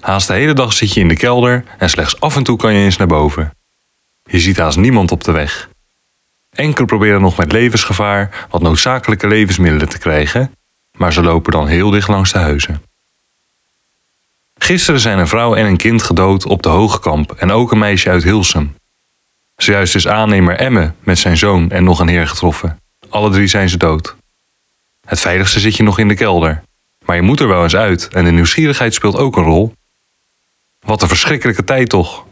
Haast 0.00 0.26
de 0.26 0.32
hele 0.32 0.52
dag 0.52 0.72
zit 0.72 0.92
je 0.92 1.00
in 1.00 1.08
de 1.08 1.16
kelder 1.16 1.64
en 1.78 1.90
slechts 1.90 2.20
af 2.20 2.36
en 2.36 2.42
toe 2.42 2.56
kan 2.56 2.74
je 2.74 2.84
eens 2.84 2.96
naar 2.96 3.06
boven. 3.06 3.56
Je 4.22 4.40
ziet 4.40 4.56
haast 4.56 4.76
niemand 4.76 5.10
op 5.10 5.24
de 5.24 5.32
weg. 5.32 5.68
Enkelen 6.50 6.86
proberen 6.86 7.20
nog 7.20 7.36
met 7.36 7.52
levensgevaar 7.52 8.46
wat 8.50 8.62
noodzakelijke 8.62 9.26
levensmiddelen 9.26 9.88
te 9.88 9.98
krijgen, 9.98 10.52
maar 11.02 11.12
ze 11.12 11.22
lopen 11.22 11.52
dan 11.52 11.66
heel 11.66 11.90
dicht 11.90 12.08
langs 12.08 12.32
de 12.32 12.38
huizen. 12.38 12.82
Gisteren 14.54 15.00
zijn 15.00 15.18
een 15.18 15.28
vrouw 15.28 15.54
en 15.54 15.66
een 15.66 15.76
kind 15.76 16.02
gedood 16.02 16.46
op 16.46 16.62
de 16.62 16.68
Hogekamp 16.68 17.32
en 17.32 17.50
ook 17.50 17.72
een 17.72 17.78
meisje 17.78 18.10
uit 18.10 18.22
Hilsum. 18.22 18.74
Zojuist 19.56 19.94
is 19.94 20.08
aannemer 20.08 20.56
Emme 20.56 20.92
met 21.00 21.18
zijn 21.18 21.36
zoon 21.36 21.70
en 21.70 21.84
nog 21.84 21.98
een 22.00 22.08
heer 22.08 22.28
getroffen. 22.28 22.78
Alle 23.08 23.30
drie 23.30 23.46
zijn 23.46 23.68
ze 23.68 23.76
dood. 23.76 24.16
Het 25.06 25.20
veiligste 25.20 25.60
zit 25.60 25.76
je 25.76 25.82
nog 25.82 25.98
in 25.98 26.08
de 26.08 26.14
kelder, 26.14 26.62
maar 27.04 27.16
je 27.16 27.22
moet 27.22 27.40
er 27.40 27.48
wel 27.48 27.62
eens 27.62 27.76
uit 27.76 28.08
en 28.08 28.24
de 28.24 28.30
nieuwsgierigheid 28.30 28.94
speelt 28.94 29.16
ook 29.16 29.36
een 29.36 29.44
rol. 29.44 29.72
Wat 30.78 31.02
een 31.02 31.08
verschrikkelijke 31.08 31.64
tijd 31.64 31.88
toch. 31.88 32.26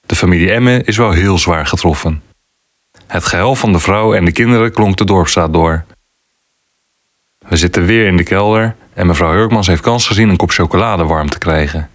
De 0.00 0.16
familie 0.16 0.52
Emme 0.52 0.82
is 0.84 0.96
wel 0.96 1.10
heel 1.10 1.38
zwaar 1.38 1.66
getroffen. 1.66 2.22
Het 3.06 3.24
gehuil 3.24 3.54
van 3.54 3.72
de 3.72 3.80
vrouw 3.80 4.14
en 4.14 4.24
de 4.24 4.32
kinderen 4.32 4.72
klonk 4.72 4.96
de 4.96 5.04
dorpstraat 5.04 5.52
door. 5.52 5.84
We 7.48 7.56
zitten 7.56 7.86
weer 7.86 8.06
in 8.06 8.16
de 8.16 8.22
kelder 8.22 8.76
en 8.94 9.06
mevrouw 9.06 9.32
Hurkmans 9.32 9.66
heeft 9.66 9.82
kans 9.82 10.06
gezien 10.06 10.28
een 10.28 10.36
kop 10.36 10.50
chocolade 10.50 11.04
warm 11.04 11.30
te 11.30 11.38
krijgen. 11.38 11.90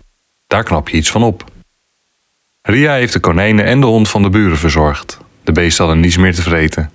Daar 0.47 0.63
knap 0.63 0.89
je 0.89 0.97
iets 0.97 1.11
van 1.11 1.23
op. 1.23 1.43
Ria 2.61 2.93
heeft 2.93 3.13
de 3.13 3.19
konijnen 3.19 3.65
en 3.65 3.79
de 3.79 3.85
hond 3.85 4.09
van 4.09 4.21
de 4.21 4.29
buren 4.29 4.57
verzorgd. 4.57 5.19
De 5.43 5.51
beesten 5.51 5.85
hadden 5.85 6.03
niets 6.03 6.17
meer 6.17 6.35
te 6.35 6.41
vreten. 6.41 6.91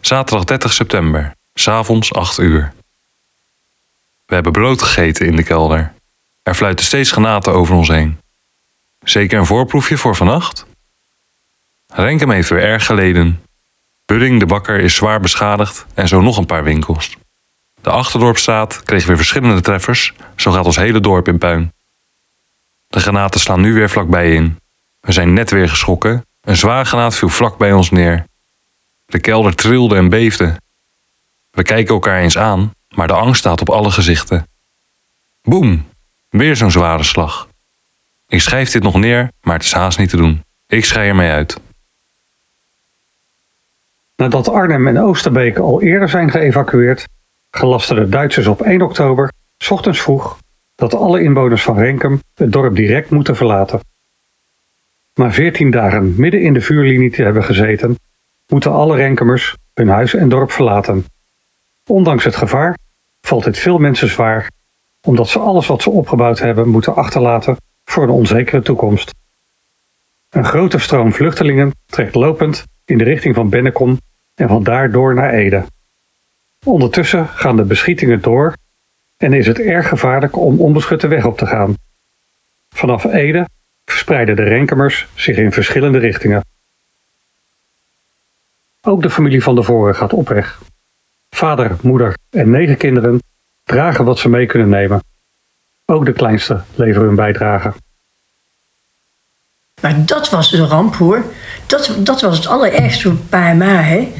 Zaterdag 0.00 0.44
30 0.44 0.72
september, 0.72 1.34
s'avonds 1.54 2.12
8 2.12 2.38
uur. 2.38 2.72
We 4.26 4.34
hebben 4.34 4.52
brood 4.52 4.82
gegeten 4.82 5.26
in 5.26 5.36
de 5.36 5.42
kelder. 5.42 5.92
Er 6.42 6.54
fluiten 6.54 6.84
steeds 6.84 7.10
granaten 7.10 7.52
over 7.52 7.74
ons 7.74 7.88
heen. 7.88 8.18
Zeker 9.02 9.38
een 9.38 9.46
voorproefje 9.46 9.98
voor 9.98 10.16
vannacht? 10.16 10.66
Renkem 11.86 12.30
heeft 12.30 12.48
weer 12.48 12.62
erg 12.62 12.86
geleden. 12.86 13.42
Budding, 14.06 14.40
de 14.40 14.46
bakker, 14.46 14.80
is 14.80 14.94
zwaar 14.94 15.20
beschadigd 15.20 15.86
en 15.94 16.08
zo 16.08 16.20
nog 16.20 16.36
een 16.36 16.46
paar 16.46 16.64
winkels. 16.64 17.16
De 17.80 17.90
Achterdorpstraat 17.90 18.82
kreeg 18.82 19.06
weer 19.06 19.16
verschillende 19.16 19.60
treffers, 19.60 20.12
zo 20.36 20.52
gaat 20.52 20.64
ons 20.64 20.76
hele 20.76 21.00
dorp 21.00 21.28
in 21.28 21.38
puin. 21.38 21.72
De 22.86 23.00
granaten 23.00 23.40
slaan 23.40 23.60
nu 23.60 23.74
weer 23.74 23.90
vlakbij 23.90 24.34
in. 24.34 24.58
We 25.00 25.12
zijn 25.12 25.32
net 25.32 25.50
weer 25.50 25.68
geschrokken. 25.68 26.26
Een 26.40 26.56
zwaar 26.56 26.86
granaat 26.86 27.14
viel 27.14 27.28
vlak 27.28 27.58
bij 27.58 27.72
ons 27.72 27.90
neer. 27.90 28.24
De 29.06 29.20
kelder 29.20 29.54
trilde 29.54 29.96
en 29.96 30.08
beefde. 30.08 30.56
We 31.50 31.62
kijken 31.62 31.94
elkaar 31.94 32.20
eens 32.20 32.38
aan, 32.38 32.74
maar 32.94 33.06
de 33.06 33.12
angst 33.12 33.40
staat 33.40 33.60
op 33.60 33.70
alle 33.70 33.90
gezichten. 33.90 34.46
Boem! 35.42 35.88
Weer 36.28 36.56
zo'n 36.56 36.70
zware 36.70 37.02
slag. 37.02 37.48
Ik 38.28 38.40
schrijf 38.40 38.70
dit 38.70 38.82
nog 38.82 38.94
neer, 38.94 39.30
maar 39.40 39.54
het 39.54 39.64
is 39.64 39.72
haast 39.72 39.98
niet 39.98 40.10
te 40.10 40.16
doen. 40.16 40.44
Ik 40.66 40.84
schei 40.84 41.08
ermee 41.08 41.30
uit. 41.30 41.60
Nadat 44.16 44.48
Arnhem 44.48 44.86
en 44.86 44.98
Oosterbeek 44.98 45.58
al 45.58 45.82
eerder 45.82 46.08
zijn 46.08 46.30
geëvacueerd, 46.30 47.08
gelasten 47.50 47.96
de 47.96 48.08
Duitsers 48.08 48.46
op 48.46 48.62
1 48.62 48.82
oktober, 48.82 49.32
s 49.56 49.70
ochtends 49.70 50.00
vroeg, 50.00 50.38
dat 50.74 50.94
alle 50.94 51.22
inwoners 51.22 51.62
van 51.62 51.78
Renkum 51.78 52.20
het 52.34 52.52
dorp 52.52 52.74
direct 52.76 53.10
moeten 53.10 53.36
verlaten. 53.36 53.80
Na 55.14 55.32
14 55.32 55.70
dagen 55.70 56.14
midden 56.16 56.42
in 56.42 56.52
de 56.52 56.60
vuurlinie 56.60 57.10
te 57.10 57.22
hebben 57.22 57.44
gezeten, 57.44 57.96
moeten 58.46 58.72
alle 58.72 58.96
Renkumers 58.96 59.56
hun 59.74 59.88
huis 59.88 60.14
en 60.14 60.28
dorp 60.28 60.50
verlaten. 60.50 61.04
Ondanks 61.86 62.24
het 62.24 62.36
gevaar 62.36 62.78
valt 63.20 63.44
dit 63.44 63.58
veel 63.58 63.78
mensen 63.78 64.08
zwaar, 64.08 64.50
omdat 65.06 65.28
ze 65.28 65.38
alles 65.38 65.66
wat 65.66 65.82
ze 65.82 65.90
opgebouwd 65.90 66.38
hebben 66.38 66.68
moeten 66.68 66.94
achterlaten 66.94 67.56
voor 67.84 68.02
een 68.02 68.10
onzekere 68.10 68.62
toekomst. 68.62 69.14
Een 70.28 70.44
grote 70.44 70.78
stroom 70.78 71.12
vluchtelingen 71.12 71.72
trekt 71.86 72.14
lopend 72.14 72.64
in 72.84 72.98
de 72.98 73.04
richting 73.04 73.34
van 73.34 73.48
Bennekom 73.48 73.98
en 74.34 74.48
van 74.48 74.62
daar 74.62 74.90
door 74.90 75.14
naar 75.14 75.30
Ede. 75.30 75.64
Ondertussen 76.64 77.28
gaan 77.28 77.56
de 77.56 77.64
beschietingen 77.64 78.20
door 78.20 78.56
en 79.16 79.32
is 79.32 79.46
het 79.46 79.58
erg 79.58 79.88
gevaarlijk 79.88 80.36
om 80.36 80.60
onbeschutte 80.60 81.08
weg 81.08 81.26
op 81.26 81.38
te 81.38 81.46
gaan. 81.46 81.74
Vanaf 82.68 83.04
Ede 83.04 83.48
verspreiden 83.84 84.36
de 84.36 84.42
Renkemers 84.42 85.06
zich 85.14 85.36
in 85.36 85.52
verschillende 85.52 85.98
richtingen. 85.98 86.44
Ook 88.82 89.02
de 89.02 89.10
familie 89.10 89.42
van 89.42 89.54
de 89.54 89.62
Voren 89.62 89.94
gaat 89.94 90.12
op 90.12 90.28
weg. 90.28 90.62
Vader, 91.30 91.76
moeder 91.82 92.16
en 92.30 92.50
negen 92.50 92.76
kinderen 92.76 93.22
dragen 93.62 94.04
wat 94.04 94.18
ze 94.18 94.28
mee 94.28 94.46
kunnen 94.46 94.68
nemen. 94.68 95.02
Ook 95.84 96.04
de 96.04 96.12
kleinste 96.12 96.62
leveren 96.74 97.06
hun 97.06 97.16
bijdrage. 97.16 97.74
Maar 99.84 100.04
dat 100.04 100.30
was 100.30 100.50
de 100.50 100.66
ramp 100.66 100.96
hoor. 100.96 101.24
Dat, 101.66 101.90
dat 101.98 102.20
was 102.20 102.36
het 102.36 102.46
allerergste 102.46 103.02
voor 103.02 103.16
paar 103.28 103.56
ma. 103.56 103.82
Hè. 103.82 104.12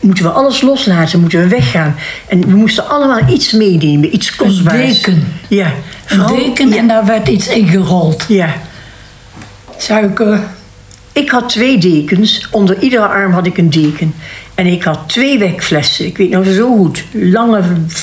Moeten 0.00 0.24
we 0.24 0.30
alles 0.30 0.60
loslaten, 0.60 1.20
moeten 1.20 1.40
we 1.40 1.48
weggaan. 1.48 1.96
En 2.28 2.40
we 2.40 2.56
moesten 2.56 2.88
allemaal 2.88 3.28
iets 3.28 3.52
meenemen, 3.52 4.14
iets 4.14 4.30
Een 4.30 4.36
kostbaars. 4.36 5.02
deken. 5.02 5.32
Ja. 5.48 5.72
Een 6.06 6.26
deken 6.26 6.68
ja. 6.68 6.76
en 6.76 6.88
daar 6.88 7.06
werd 7.06 7.28
iets 7.28 7.48
ingerold. 7.48 8.24
Ja. 8.28 8.54
Suiker. 9.76 10.40
Ik 11.12 11.30
had 11.30 11.48
twee 11.48 11.78
dekens. 11.78 12.48
Onder 12.50 12.78
iedere 12.78 13.06
arm 13.06 13.32
had 13.32 13.46
ik 13.46 13.58
een 13.58 13.70
deken. 13.70 14.14
En 14.56 14.66
ik 14.66 14.82
had 14.82 14.98
twee 15.06 15.38
wekflessen. 15.38 16.06
Ik 16.06 16.16
weet 16.16 16.30
nog 16.30 16.46
zo 16.46 16.76
goed. 16.76 17.04
Lange 17.12 17.62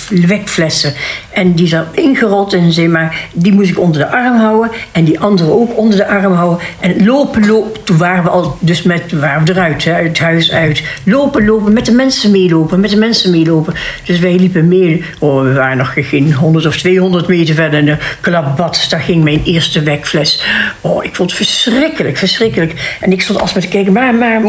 wekflessen. 0.10 0.94
En 1.32 1.54
die 1.54 1.68
zat 1.68 1.86
ingerold 1.92 2.54
en 2.54 2.72
zei 2.72 2.88
maar, 2.88 3.28
die 3.34 3.54
moest 3.54 3.70
ik 3.70 3.80
onder 3.80 4.02
de 4.02 4.08
arm 4.08 4.38
houden. 4.38 4.72
En 4.92 5.04
die 5.04 5.20
andere 5.20 5.52
ook 5.52 5.78
onder 5.78 5.98
de 5.98 6.08
arm 6.08 6.34
houden. 6.34 6.66
En 6.80 7.06
lopen, 7.06 7.48
lopen. 7.48 7.84
Toen 7.84 7.98
waren 7.98 8.24
we 8.24 8.30
al, 8.30 8.58
dus 8.60 8.82
met, 8.84 9.12
waren 9.12 9.46
we 9.46 9.52
eruit, 9.52 9.84
hè, 9.84 9.92
het 9.92 10.20
huis 10.20 10.52
uit. 10.52 10.84
Lopen, 11.04 11.46
lopen, 11.46 11.74
met 11.74 11.86
de 11.86 11.92
mensen 11.92 12.32
meelopen, 12.32 12.80
met 12.80 12.90
de 12.90 12.98
mensen 12.98 13.32
meelopen. 13.32 13.74
Dus 14.06 14.20
wij 14.20 14.36
liepen 14.36 14.68
mee. 14.68 15.04
Oh, 15.20 15.44
we 15.44 15.54
waren 15.54 15.78
nog 15.78 15.94
geen 15.96 16.34
100 16.34 16.66
of 16.66 16.78
200 16.78 17.28
meter 17.28 17.56
verder. 17.56 17.80
En 17.80 17.86
de 17.86 17.98
klapbad, 18.22 18.86
daar 18.90 19.00
ging 19.00 19.24
mijn 19.24 19.42
eerste 19.44 19.84
wekfles. 19.84 20.44
Oh, 20.82 21.04
ik 21.04 21.16
vond 21.16 21.30
het 21.30 21.38
verschrikkelijk, 21.38 22.18
verschrikkelijk. 22.18 22.98
En 23.00 23.12
ik 23.12 23.22
stond 23.22 23.40
alsmaar 23.40 23.64
te 23.64 23.70
kijken, 23.70 23.94
maar, 23.94 24.16
maar, 24.16 24.42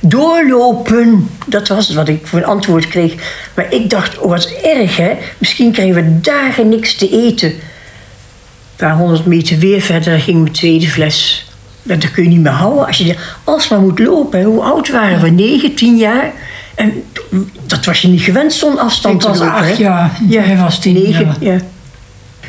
doorlopen. 0.00 1.25
Dat 1.46 1.68
was 1.68 1.86
het 1.86 1.96
wat 1.96 2.08
ik 2.08 2.26
voor 2.26 2.38
een 2.38 2.44
antwoord 2.44 2.88
kreeg. 2.88 3.14
Maar 3.54 3.72
ik 3.72 3.90
dacht, 3.90 4.18
oh, 4.18 4.28
wat 4.28 4.46
erg, 4.62 4.96
hè. 4.96 5.12
Misschien 5.38 5.72
krijgen 5.72 5.94
we 5.94 6.20
dagen 6.20 6.68
niks 6.68 6.94
te 6.94 7.10
eten. 7.26 7.48
Een 7.48 7.56
paar 8.76 8.96
honderd 8.96 9.26
meter 9.26 9.58
weer 9.58 9.80
verder 9.80 10.20
ging 10.20 10.40
mijn 10.40 10.52
tweede 10.52 10.88
fles. 10.88 11.46
Dat, 11.82 12.00
dat 12.00 12.10
kun 12.10 12.22
je 12.22 12.28
niet 12.28 12.40
meer 12.40 12.52
houden 12.52 12.86
als 12.86 12.96
je 12.98 13.16
alsmaar 13.44 13.80
moet 13.80 13.98
lopen. 13.98 14.42
Hoe 14.42 14.62
oud 14.62 14.90
waren 14.90 15.20
we? 15.20 15.30
9, 15.30 15.74
10 15.74 15.96
jaar? 15.96 16.32
En 16.74 17.04
dat 17.66 17.84
was 17.84 18.00
je 18.02 18.08
niet 18.08 18.20
gewend, 18.20 18.52
zo'n 18.52 18.78
afstand 18.78 19.14
Ik 19.14 19.20
te 19.20 19.28
was 19.28 19.40
acht 19.40 19.76
jaar. 19.76 20.20
Jij 20.28 20.56
was 20.56 20.78
tien 20.78 20.94
Negen, 20.94 21.24
jaar. 21.24 21.36
ja. 21.40 21.58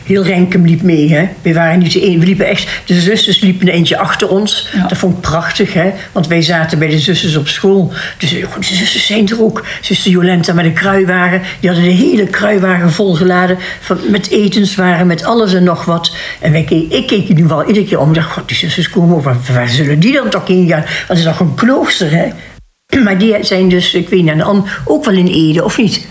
Heel 0.07 0.23
Renkum 0.23 0.65
liep 0.65 0.81
mee, 0.81 1.13
hè. 1.13 1.27
We 1.41 1.53
waren 1.53 1.79
niet 1.79 1.93
de 1.93 2.01
enige. 2.01 2.19
We 2.19 2.25
liepen 2.25 2.47
echt... 2.47 2.81
De 2.85 2.99
zusters 2.99 3.39
liepen 3.39 3.67
een 3.67 3.73
eentje 3.73 3.97
achter 3.97 4.29
ons. 4.29 4.69
Ja. 4.73 4.87
Dat 4.87 4.97
vond 4.97 5.15
ik 5.15 5.21
prachtig, 5.21 5.73
hè. 5.73 5.91
Want 6.11 6.27
wij 6.27 6.41
zaten 6.41 6.79
bij 6.79 6.87
de 6.87 6.99
zusters 6.99 7.35
op 7.35 7.47
school. 7.47 7.93
Dus 8.17 8.29
de 8.29 8.47
zusters 8.59 9.05
zijn 9.05 9.29
er 9.29 9.43
ook. 9.43 9.65
Zuster 9.81 10.11
Jolenta 10.11 10.53
met 10.53 10.65
een 10.65 10.73
kruiwagen. 10.73 11.41
Die 11.59 11.69
hadden 11.69 11.89
de 11.89 11.95
hele 11.95 12.27
kruiwagen 12.27 12.91
volgeladen. 12.91 13.57
Van, 13.79 13.99
met 14.09 14.29
etenswaren, 14.29 15.07
met 15.07 15.23
alles 15.23 15.53
en 15.53 15.63
nog 15.63 15.85
wat. 15.85 16.15
En 16.39 16.51
wij 16.51 16.63
keek, 16.63 16.91
ik 16.91 17.07
keek 17.07 17.33
nu 17.33 17.45
wel 17.45 17.67
iedere 17.67 17.85
keer 17.85 17.99
om. 17.99 18.09
Ik 18.09 18.15
dacht, 18.15 18.31
god, 18.31 18.47
die 18.47 18.57
zusters 18.57 18.89
komen 18.89 19.15
over. 19.15 19.33
Waar, 19.33 19.55
waar 19.55 19.69
zullen 19.69 19.99
die 19.99 20.13
dan 20.13 20.29
toch 20.29 20.47
heen 20.47 20.67
gaan? 20.67 20.83
Het 21.07 21.17
is 21.17 21.23
nog 21.23 21.39
een 21.39 21.55
klooster, 21.55 22.11
hè. 22.11 22.27
Maar 23.03 23.17
die 23.17 23.35
zijn 23.41 23.69
dus, 23.69 23.93
ik 23.93 24.09
weet 24.09 24.23
niet, 24.23 24.43
ook 24.85 25.05
wel 25.05 25.13
in 25.13 25.27
Ede, 25.27 25.63
of 25.63 25.77
niet? 25.77 26.07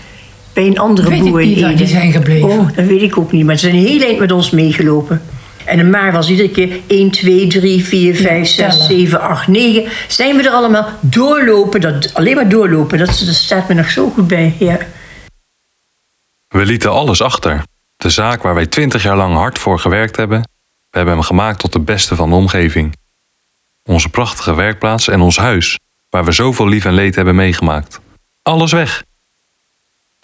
Bij 0.57 0.65
een 0.65 0.79
andere 0.79 1.09
Weet 1.09 1.25
ik 1.25 1.31
boer 1.31 1.41
in 1.41 1.47
niet 1.47 1.61
waar 1.61 1.69
Ede. 1.69 1.77
die 1.77 1.87
zijn 1.87 2.11
gebleven. 2.11 2.49
Oh, 2.49 2.67
dat 2.75 2.85
weet 2.85 3.01
ik 3.01 3.17
ook 3.17 3.31
niet. 3.31 3.45
Maar 3.45 3.57
ze 3.57 3.69
zijn 3.69 3.85
heel 3.85 4.01
eind 4.01 4.19
met 4.19 4.31
ons 4.31 4.49
meegelopen. 4.49 5.21
En 5.65 5.79
een 5.79 5.89
maar 5.89 6.11
was 6.11 6.29
iedere 6.29 6.49
keer 6.49 6.79
1, 6.87 7.11
2, 7.11 7.47
3, 7.47 7.83
4, 7.83 8.15
5, 8.15 8.47
6, 8.47 8.55
tellen. 8.55 8.85
7, 8.85 9.21
8, 9.21 9.47
9. 9.47 9.91
Zijn 10.07 10.35
we 10.35 10.43
er 10.43 10.49
allemaal 10.49 10.89
doorlopen. 10.99 11.81
Dat, 11.81 12.13
alleen 12.13 12.35
maar 12.35 12.49
doorlopen. 12.49 12.97
Dat, 12.97 13.07
dat 13.07 13.35
staat 13.35 13.67
me 13.67 13.73
nog 13.73 13.89
zo 13.89 14.09
goed 14.09 14.27
bij. 14.27 14.55
Ja. 14.59 14.77
We 16.47 16.65
lieten 16.65 16.91
alles 16.91 17.21
achter. 17.21 17.63
De 17.95 18.09
zaak 18.09 18.41
waar 18.41 18.55
wij 18.55 18.65
twintig 18.65 19.03
jaar 19.03 19.17
lang 19.17 19.35
hard 19.35 19.59
voor 19.59 19.79
gewerkt 19.79 20.15
hebben, 20.15 20.41
we 20.89 20.97
hebben 20.97 21.13
hem 21.13 21.23
gemaakt 21.23 21.59
tot 21.59 21.73
de 21.73 21.79
beste 21.79 22.15
van 22.15 22.29
de 22.29 22.35
omgeving. 22.35 22.95
Onze 23.83 24.09
prachtige 24.09 24.53
werkplaats 24.55 25.07
en 25.07 25.21
ons 25.21 25.37
huis, 25.37 25.79
waar 26.09 26.25
we 26.25 26.31
zoveel 26.31 26.67
lief 26.67 26.85
en 26.85 26.93
leed 26.93 27.15
hebben 27.15 27.35
meegemaakt. 27.35 27.99
Alles 28.41 28.71
weg. 28.71 29.03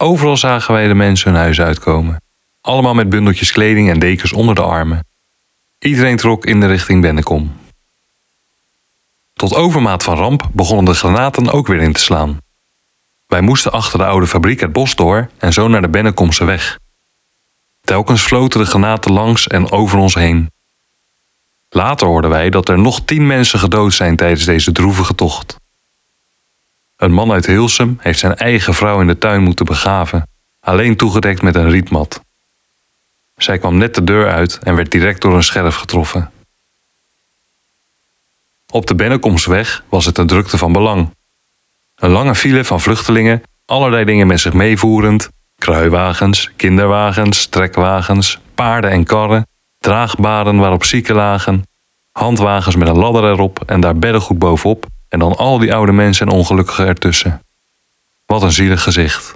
Overal 0.03 0.37
zagen 0.37 0.73
wij 0.73 0.87
de 0.87 0.93
mensen 0.93 1.31
hun 1.31 1.41
huis 1.41 1.61
uitkomen. 1.61 2.21
Allemaal 2.61 2.93
met 2.93 3.09
bundeltjes 3.09 3.51
kleding 3.51 3.89
en 3.89 3.99
dekens 3.99 4.33
onder 4.33 4.55
de 4.55 4.61
armen. 4.61 5.07
Iedereen 5.79 6.17
trok 6.17 6.45
in 6.45 6.59
de 6.59 6.67
richting 6.67 7.01
Bennekom. 7.01 7.55
Tot 9.33 9.55
overmaat 9.55 10.03
van 10.03 10.17
ramp 10.17 10.49
begonnen 10.53 10.85
de 10.85 10.93
granaten 10.93 11.51
ook 11.51 11.67
weer 11.67 11.81
in 11.81 11.93
te 11.93 11.99
slaan. 11.99 12.37
Wij 13.27 13.41
moesten 13.41 13.71
achter 13.71 13.99
de 13.99 14.05
oude 14.05 14.27
fabriek 14.27 14.59
het 14.59 14.71
bos 14.71 14.95
door 14.95 15.29
en 15.37 15.53
zo 15.53 15.67
naar 15.67 15.81
de 15.81 15.89
Bennekomse 15.89 16.45
weg. 16.45 16.79
Telkens 17.81 18.21
floten 18.21 18.59
de 18.59 18.65
granaten 18.65 19.11
langs 19.11 19.47
en 19.47 19.71
over 19.71 19.97
ons 19.97 20.15
heen. 20.15 20.51
Later 21.69 22.07
hoorden 22.07 22.29
wij 22.29 22.49
dat 22.49 22.69
er 22.69 22.79
nog 22.79 23.01
tien 23.05 23.27
mensen 23.27 23.59
gedood 23.59 23.93
zijn 23.93 24.15
tijdens 24.15 24.45
deze 24.45 24.71
droevige 24.71 25.15
tocht. 25.15 25.61
Een 27.03 27.11
man 27.11 27.31
uit 27.31 27.45
Hilsum 27.45 27.97
heeft 27.99 28.19
zijn 28.19 28.35
eigen 28.35 28.73
vrouw 28.73 29.01
in 29.01 29.07
de 29.07 29.17
tuin 29.17 29.43
moeten 29.43 29.65
begraven, 29.65 30.27
alleen 30.59 30.95
toegedekt 30.95 31.41
met 31.41 31.55
een 31.55 31.69
rietmat. 31.69 32.21
Zij 33.35 33.57
kwam 33.57 33.77
net 33.77 33.95
de 33.95 34.03
deur 34.03 34.31
uit 34.31 34.59
en 34.63 34.75
werd 34.75 34.91
direct 34.91 35.21
door 35.21 35.35
een 35.35 35.43
scherf 35.43 35.75
getroffen. 35.75 36.31
Op 38.71 38.85
de 38.85 38.95
Bennekomsweg 38.95 39.83
was 39.89 40.05
het 40.05 40.17
een 40.17 40.27
drukte 40.27 40.57
van 40.57 40.71
belang. 40.71 41.09
Een 41.95 42.11
lange 42.11 42.35
file 42.35 42.63
van 42.63 42.81
vluchtelingen, 42.81 43.43
allerlei 43.65 44.05
dingen 44.05 44.27
met 44.27 44.39
zich 44.39 44.53
meevoerend: 44.53 45.29
kruiwagens, 45.57 46.51
kinderwagens, 46.55 47.45
trekwagens, 47.45 48.39
paarden 48.55 48.89
en 48.89 49.03
karren, 49.03 49.47
draagbaren 49.77 50.57
waarop 50.57 50.83
zieken 50.83 51.15
lagen. 51.15 51.63
Handwagens 52.11 52.75
met 52.75 52.87
een 52.87 52.97
ladder 52.97 53.23
erop 53.23 53.63
en 53.65 53.79
daar 53.79 53.95
beddengoed 53.95 54.39
bovenop 54.39 54.91
en 55.13 55.19
dan 55.19 55.37
al 55.37 55.57
die 55.57 55.73
oude 55.73 55.91
mensen 55.91 56.27
en 56.27 56.33
ongelukkigen 56.33 56.87
ertussen. 56.87 57.41
Wat 58.25 58.41
een 58.41 58.51
zielig 58.51 58.83
gezicht. 58.83 59.35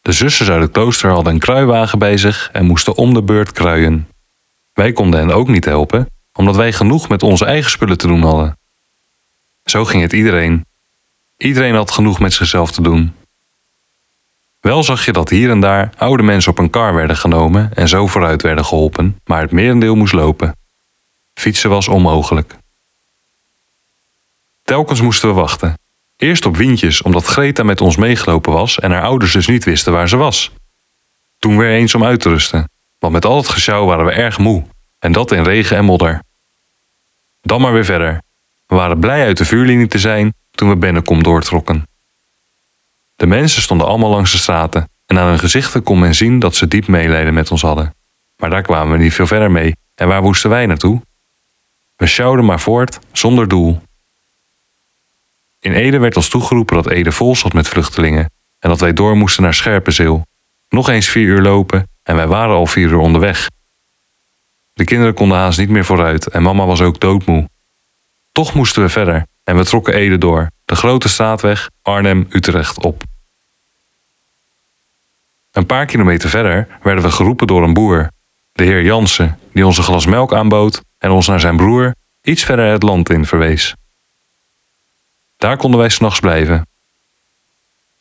De 0.00 0.12
zusters 0.12 0.50
uit 0.50 0.62
het 0.62 0.70
klooster 0.70 1.10
hadden 1.10 1.32
een 1.32 1.38
kruiwagen 1.38 1.98
bij 1.98 2.16
zich 2.16 2.48
en 2.52 2.64
moesten 2.64 2.96
om 2.96 3.14
de 3.14 3.22
beurt 3.22 3.52
kruien. 3.52 4.08
Wij 4.72 4.92
konden 4.92 5.20
hen 5.20 5.30
ook 5.30 5.48
niet 5.48 5.64
helpen, 5.64 6.06
omdat 6.32 6.56
wij 6.56 6.72
genoeg 6.72 7.08
met 7.08 7.22
onze 7.22 7.44
eigen 7.44 7.70
spullen 7.70 7.98
te 7.98 8.06
doen 8.06 8.22
hadden. 8.22 8.58
Zo 9.64 9.84
ging 9.84 10.02
het 10.02 10.12
iedereen. 10.12 10.66
Iedereen 11.36 11.74
had 11.74 11.90
genoeg 11.90 12.18
met 12.20 12.32
zichzelf 12.32 12.70
te 12.70 12.82
doen. 12.82 13.14
Wel 14.60 14.82
zag 14.82 15.04
je 15.04 15.12
dat 15.12 15.28
hier 15.28 15.50
en 15.50 15.60
daar 15.60 15.92
oude 15.96 16.22
mensen 16.22 16.50
op 16.50 16.58
een 16.58 16.70
kar 16.70 16.94
werden 16.94 17.16
genomen 17.16 17.70
en 17.74 17.88
zo 17.88 18.06
vooruit 18.06 18.42
werden 18.42 18.64
geholpen, 18.64 19.20
maar 19.24 19.40
het 19.40 19.52
merendeel 19.52 19.94
moest 19.94 20.12
lopen. 20.12 20.56
Fietsen 21.34 21.70
was 21.70 21.88
onmogelijk. 21.88 22.60
Telkens 24.72 25.00
moesten 25.00 25.28
we 25.28 25.34
wachten. 25.34 25.78
Eerst 26.16 26.46
op 26.46 26.56
Wientjes, 26.56 27.02
omdat 27.02 27.24
Greta 27.24 27.62
met 27.62 27.80
ons 27.80 27.96
meegelopen 27.96 28.52
was 28.52 28.78
en 28.78 28.90
haar 28.90 29.02
ouders 29.02 29.32
dus 29.32 29.46
niet 29.46 29.64
wisten 29.64 29.92
waar 29.92 30.08
ze 30.08 30.16
was. 30.16 30.52
Toen 31.38 31.58
weer 31.58 31.70
eens 31.70 31.94
om 31.94 32.04
uit 32.04 32.20
te 32.20 32.28
rusten, 32.28 32.70
want 32.98 33.12
met 33.12 33.24
al 33.24 33.36
het 33.36 33.48
gesjouw 33.48 33.86
waren 33.86 34.04
we 34.04 34.12
erg 34.12 34.38
moe, 34.38 34.64
en 34.98 35.12
dat 35.12 35.32
in 35.32 35.42
regen 35.42 35.76
en 35.76 35.84
modder. 35.84 36.22
Dan 37.40 37.60
maar 37.60 37.72
weer 37.72 37.84
verder. 37.84 38.22
We 38.66 38.74
waren 38.74 38.98
blij 39.00 39.24
uit 39.24 39.36
de 39.36 39.44
vuurlinie 39.44 39.86
te 39.86 39.98
zijn 39.98 40.34
toen 40.50 40.68
we 40.68 40.76
Bennekom 40.76 41.22
doortrokken. 41.22 41.88
De 43.16 43.26
mensen 43.26 43.62
stonden 43.62 43.86
allemaal 43.86 44.10
langs 44.10 44.32
de 44.32 44.38
straten 44.38 44.88
en 45.06 45.18
aan 45.18 45.28
hun 45.28 45.38
gezichten 45.38 45.82
kon 45.82 45.98
men 45.98 46.14
zien 46.14 46.38
dat 46.38 46.54
ze 46.54 46.68
diep 46.68 46.86
meeleden 46.86 47.34
met 47.34 47.50
ons 47.50 47.62
hadden. 47.62 47.94
Maar 48.36 48.50
daar 48.50 48.62
kwamen 48.62 48.96
we 48.96 49.02
niet 49.02 49.14
veel 49.14 49.26
verder 49.26 49.50
mee 49.50 49.76
en 49.94 50.08
waar 50.08 50.22
moesten 50.22 50.50
wij 50.50 50.66
naartoe? 50.66 51.00
We 51.96 52.06
sjouwden 52.06 52.44
maar 52.44 52.60
voort, 52.60 52.98
zonder 53.12 53.48
doel. 53.48 53.80
In 55.62 55.72
Ede 55.72 55.98
werd 55.98 56.16
ons 56.16 56.28
toegeroepen 56.28 56.76
dat 56.76 56.90
Ede 56.90 57.12
vol 57.12 57.36
zat 57.36 57.52
met 57.52 57.68
vluchtelingen 57.68 58.30
en 58.58 58.68
dat 58.68 58.80
wij 58.80 58.92
door 58.92 59.16
moesten 59.16 59.42
naar 59.42 59.54
Scherpenzeel. 59.54 60.26
Nog 60.68 60.88
eens 60.88 61.08
vier 61.08 61.26
uur 61.26 61.42
lopen 61.42 61.88
en 62.02 62.16
wij 62.16 62.26
waren 62.26 62.54
al 62.54 62.66
vier 62.66 62.88
uur 62.88 62.98
onderweg. 62.98 63.48
De 64.72 64.84
kinderen 64.84 65.14
konden 65.14 65.38
haast 65.38 65.58
niet 65.58 65.68
meer 65.68 65.84
vooruit 65.84 66.26
en 66.26 66.42
mama 66.42 66.66
was 66.66 66.80
ook 66.80 67.00
doodmoe. 67.00 67.48
Toch 68.32 68.54
moesten 68.54 68.82
we 68.82 68.88
verder 68.88 69.26
en 69.44 69.56
we 69.56 69.64
trokken 69.64 69.94
Ede 69.94 70.18
door, 70.18 70.50
de 70.64 70.76
grote 70.76 71.08
straatweg 71.08 71.70
Arnhem-Utrecht 71.82 72.84
op. 72.84 73.02
Een 75.52 75.66
paar 75.66 75.86
kilometer 75.86 76.28
verder 76.28 76.68
werden 76.82 77.04
we 77.04 77.10
geroepen 77.10 77.46
door 77.46 77.62
een 77.62 77.74
boer, 77.74 78.10
de 78.52 78.64
heer 78.64 78.82
Jansen, 78.82 79.38
die 79.52 79.66
ons 79.66 79.78
een 79.78 79.84
glas 79.84 80.06
melk 80.06 80.34
aanbood 80.34 80.82
en 80.98 81.10
ons 81.10 81.26
naar 81.26 81.40
zijn 81.40 81.56
broer 81.56 81.94
iets 82.22 82.44
verder 82.44 82.72
het 82.72 82.82
land 82.82 83.10
in 83.10 83.26
verwees. 83.26 83.74
Daar 85.42 85.56
konden 85.56 85.80
wij 85.80 85.88
s'nachts 85.88 86.20
blijven. 86.20 86.66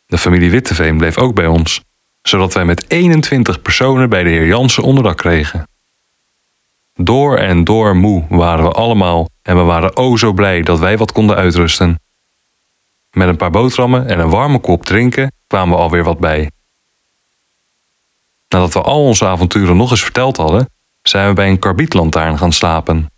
De 0.06 0.18
familie 0.18 0.52
Witteveen 0.52 0.98
bleef 0.98 1.18
ook 1.18 1.36
bij 1.36 1.48
ons, 1.48 1.82
zodat 2.22 2.54
wij 2.54 2.66
met 2.66 2.90
21 2.90 3.62
personen 3.62 4.10
bij 4.10 4.24
de 4.24 4.30
heer 4.30 4.46
Jansen 4.46 4.84
onderdak 4.84 5.18
kregen. 5.18 5.68
Door 6.94 7.38
en 7.38 7.64
door 7.64 7.96
moe 7.96 8.26
waren 8.30 8.66
we 8.66 8.72
allemaal 8.72 9.30
en 9.42 9.56
we 9.56 9.62
waren 9.62 9.96
o 9.96 10.18
zo 10.18 10.34
blij 10.34 10.62
dat 10.62 10.80
wij 10.80 10.98
wat 10.98 11.12
konden 11.12 11.36
uitrusten. 11.36 12.00
Met 13.12 13.28
een 13.28 13.38
paar 13.38 13.52
boterhammen 13.52 14.08
en 14.08 14.20
een 14.20 14.30
warme 14.30 14.60
kop 14.60 14.86
drinken 14.86 15.32
kwamen 15.48 15.76
we 15.76 15.82
alweer 15.84 16.04
wat 16.04 16.20
bij. 16.20 16.52
Nadat 18.48 18.74
we 18.74 18.82
al 18.82 19.06
onze 19.06 19.26
avonturen 19.26 19.78
nog 19.78 19.92
eens 19.92 20.04
verteld 20.04 20.38
hadden, 20.38 20.70
zijn 21.02 21.28
we 21.28 21.34
bij 21.34 21.50
een 21.50 21.60
karbietlantaarn 21.60 22.38
gaan 22.38 22.54
slapen. 22.54 23.12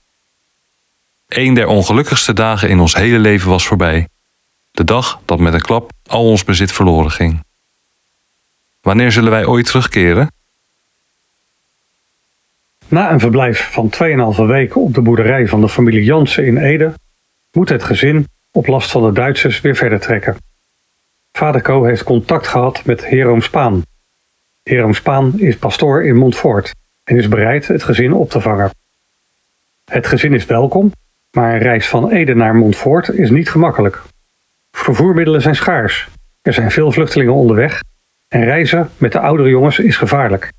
Een 1.28 1.54
der 1.54 1.68
ongelukkigste 1.68 2.34
dagen 2.34 2.70
in 2.70 2.80
ons 2.80 2.96
hele 2.96 3.20
leven 3.20 3.50
was 3.50 3.68
voorbij. 3.68 4.08
De 4.74 4.84
dag 4.84 5.22
dat 5.26 5.40
met 5.40 5.54
een 5.54 5.62
klap 5.62 5.92
al 6.06 6.30
ons 6.30 6.44
bezit 6.44 6.72
verloren 6.72 7.12
ging. 7.12 7.44
Wanneer 8.82 9.12
zullen 9.12 9.32
wij 9.32 9.46
ooit 9.46 9.66
terugkeren? 9.66 10.32
Na 12.88 13.12
een 13.12 13.20
verblijf 13.20 13.72
van 13.72 13.92
2,5 14.36 14.46
weken 14.46 14.82
op 14.82 14.94
de 14.94 15.02
boerderij 15.02 15.48
van 15.48 15.62
de 15.62 15.70
familie 15.70 16.04
Jansen 16.04 16.46
in 16.46 16.58
Ede 16.58 16.94
moet 17.52 17.70
het 17.70 17.84
gezin 17.84 18.28
op 18.52 18.68
last 18.68 18.92
van 18.92 19.04
de 19.04 19.12
Duitsers 19.12 19.62
weer 19.62 19.76
verder 19.76 20.00
trekken. 20.00 20.38
Vader 21.32 21.62
Co 21.62 21.84
heeft 21.84 22.04
contact 22.04 22.48
gehad 22.48 22.86
met 22.86 23.10
Heroom 23.10 23.42
Spaan. 23.42 23.82
Heroom 24.64 24.94
Spaan 24.94 25.40
is 25.40 25.58
pastoor 25.58 26.06
in 26.06 26.16
Montfort 26.16 26.74
en 27.04 27.18
is 27.18 27.28
bereid 27.28 27.68
het 27.68 27.84
gezin 27.84 28.14
op 28.14 28.30
te 28.30 28.42
vangen. 28.42 28.72
Het 29.86 30.08
gezin 30.08 30.34
is 30.34 30.46
welkom, 30.46 30.92
maar 31.32 31.54
een 31.54 31.62
reis 31.62 31.88
van 31.88 32.10
Ede 32.10 32.36
naar 32.36 32.56
Montfort 32.56 33.10
is 33.10 33.30
niet 33.30 33.50
gemakkelijk. 33.50 34.04
Vervoermiddelen 34.84 35.42
zijn 35.42 35.56
schaars, 35.56 36.08
er 36.42 36.54
zijn 36.54 36.72
veel 36.72 36.92
vluchtelingen 36.92 37.34
onderweg 37.34 37.84
en 38.28 38.44
reizen 38.44 38.90
met 38.98 39.12
de 39.12 39.20
oudere 39.20 39.50
jongens 39.50 39.80
is 39.80 39.98
gevaarlijk. 39.98 40.54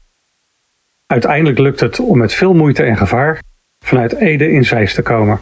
Uiteindelijk 1.07 1.59
lukt 1.59 1.81
het 1.81 2.01
om 2.01 2.19
met 2.19 2.35
veel 2.35 2.55
moeite 2.55 2.83
en 2.83 2.97
gevaar 2.97 3.43
vanuit 3.85 4.15
Ede 4.15 4.51
in 4.51 4.65
Zeist 4.65 4.95
te 4.95 5.03
komen. 5.03 5.39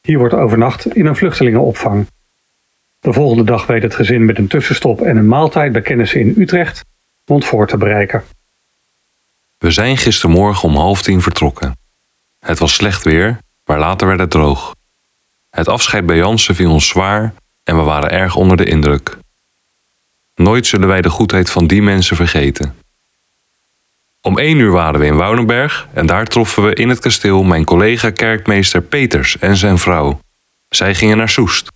Hier 0.00 0.18
wordt 0.18 0.34
overnacht 0.34 0.94
in 0.94 1.06
een 1.06 1.16
vluchtelingenopvang. 1.16 2.06
De 3.00 3.12
volgende 3.12 3.44
dag 3.44 3.66
weet 3.66 3.82
het 3.82 3.94
gezin 3.94 4.24
met 4.24 4.38
een 4.38 4.48
tussenstop 4.48 5.00
en 5.00 5.16
een 5.16 5.28
maaltijd 5.28 5.72
bij 5.72 5.82
kennissen 5.82 6.20
in 6.20 6.34
Utrecht 6.38 6.84
Montfort 7.24 7.68
te 7.68 7.76
bereiken. 7.76 8.24
We 9.58 9.70
zijn 9.70 9.96
gistermorgen 9.96 10.68
om 10.68 10.76
half 10.76 11.02
tien 11.02 11.20
vertrokken. 11.20 11.76
Het 12.38 12.58
was 12.58 12.74
slecht 12.74 13.04
weer, 13.04 13.38
maar 13.64 13.78
later 13.78 14.06
werd 14.06 14.20
het 14.20 14.30
droog. 14.30 14.74
Het 15.50 15.68
afscheid 15.68 16.06
bij 16.06 16.16
Jansen 16.16 16.54
viel 16.54 16.72
ons 16.72 16.88
zwaar 16.88 17.34
en 17.64 17.76
we 17.76 17.82
waren 17.82 18.10
erg 18.10 18.36
onder 18.36 18.56
de 18.56 18.64
indruk. 18.64 19.18
Nooit 20.34 20.66
zullen 20.66 20.88
wij 20.88 21.02
de 21.02 21.10
goedheid 21.10 21.50
van 21.50 21.66
die 21.66 21.82
mensen 21.82 22.16
vergeten. 22.16 22.74
Om 24.22 24.38
één 24.38 24.58
uur 24.58 24.70
waren 24.70 25.00
we 25.00 25.06
in 25.06 25.16
Woudenberg 25.16 25.88
en 25.92 26.06
daar 26.06 26.26
troffen 26.26 26.62
we 26.62 26.74
in 26.74 26.88
het 26.88 26.98
kasteel 26.98 27.42
mijn 27.42 27.64
collega 27.64 28.10
kerkmeester 28.10 28.82
Peters 28.82 29.38
en 29.38 29.56
zijn 29.56 29.78
vrouw. 29.78 30.20
Zij 30.68 30.94
gingen 30.94 31.16
naar 31.16 31.28
Soest. 31.28 31.68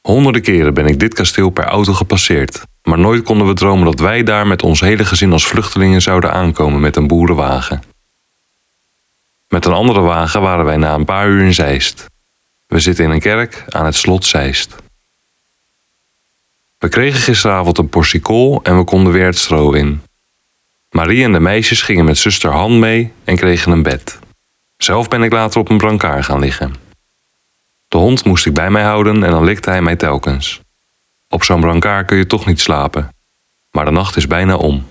Honderden 0.00 0.42
keren 0.42 0.74
ben 0.74 0.86
ik 0.86 0.98
dit 0.98 1.14
kasteel 1.14 1.50
per 1.50 1.64
auto 1.64 1.92
gepasseerd, 1.92 2.62
maar 2.82 2.98
nooit 2.98 3.22
konden 3.22 3.46
we 3.46 3.54
dromen 3.54 3.84
dat 3.84 4.00
wij 4.00 4.22
daar 4.22 4.46
met 4.46 4.62
ons 4.62 4.80
hele 4.80 5.04
gezin 5.04 5.32
als 5.32 5.46
vluchtelingen 5.46 6.02
zouden 6.02 6.32
aankomen 6.32 6.80
met 6.80 6.96
een 6.96 7.06
boerenwagen. 7.06 7.82
Met 9.48 9.64
een 9.64 9.72
andere 9.72 10.00
wagen 10.00 10.40
waren 10.40 10.64
wij 10.64 10.76
na 10.76 10.94
een 10.94 11.04
paar 11.04 11.28
uur 11.28 11.44
in 11.44 11.54
Zeist. 11.54 12.06
We 12.66 12.80
zitten 12.80 13.04
in 13.04 13.10
een 13.10 13.20
kerk 13.20 13.64
aan 13.68 13.84
het 13.84 13.94
slot 13.94 14.24
Zeist. 14.24 14.74
We 16.78 16.88
kregen 16.88 17.20
gisteravond 17.20 17.78
een 17.78 17.88
portie 17.88 18.20
kool 18.20 18.62
en 18.62 18.76
we 18.76 18.84
konden 18.84 19.12
weer 19.12 19.26
het 19.26 19.38
stro 19.38 19.72
in. 19.72 20.02
Marie 20.90 21.24
en 21.24 21.32
de 21.32 21.40
meisjes 21.40 21.82
gingen 21.82 22.04
met 22.04 22.18
zuster 22.18 22.50
Han 22.50 22.78
mee 22.78 23.12
en 23.24 23.36
kregen 23.36 23.72
een 23.72 23.82
bed. 23.82 24.18
Zelf 24.76 25.08
ben 25.08 25.22
ik 25.22 25.32
later 25.32 25.60
op 25.60 25.68
een 25.68 25.78
brancard 25.78 26.24
gaan 26.24 26.40
liggen. 26.40 26.74
De 27.88 27.96
hond 27.96 28.24
moest 28.24 28.46
ik 28.46 28.54
bij 28.54 28.70
mij 28.70 28.82
houden 28.82 29.24
en 29.24 29.30
dan 29.30 29.44
likte 29.44 29.70
hij 29.70 29.82
mij 29.82 29.96
telkens. 29.96 30.60
Op 31.28 31.44
zo'n 31.44 31.60
brancard 31.60 32.06
kun 32.06 32.16
je 32.16 32.26
toch 32.26 32.46
niet 32.46 32.60
slapen. 32.60 33.08
Maar 33.70 33.84
de 33.84 33.90
nacht 33.90 34.16
is 34.16 34.26
bijna 34.26 34.56
om. 34.56 34.86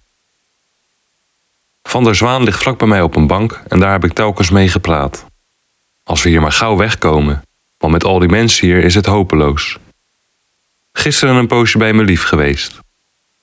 Van 1.83 2.03
der 2.03 2.15
Zwaan 2.15 2.43
ligt 2.43 2.61
vlak 2.61 2.77
bij 2.77 2.87
mij 2.87 3.01
op 3.01 3.15
een 3.15 3.27
bank 3.27 3.61
en 3.67 3.79
daar 3.79 3.91
heb 3.91 4.03
ik 4.03 4.13
telkens 4.13 4.49
mee 4.49 4.69
gepraat. 4.69 5.25
Als 6.03 6.23
we 6.23 6.29
hier 6.29 6.41
maar 6.41 6.51
gauw 6.51 6.75
wegkomen, 6.75 7.41
want 7.85 8.03
met 8.03 8.11
al 8.11 8.19
die 8.19 8.29
mensen 8.29 8.67
hier 8.67 8.83
is 8.83 8.95
het 8.95 9.05
hopeloos. 9.05 9.77
Gisteren 10.91 11.35
een 11.35 11.47
poosje 11.47 11.77
bij 11.77 11.93
me 11.93 12.03
lief 12.03 12.23
geweest. 12.23 12.79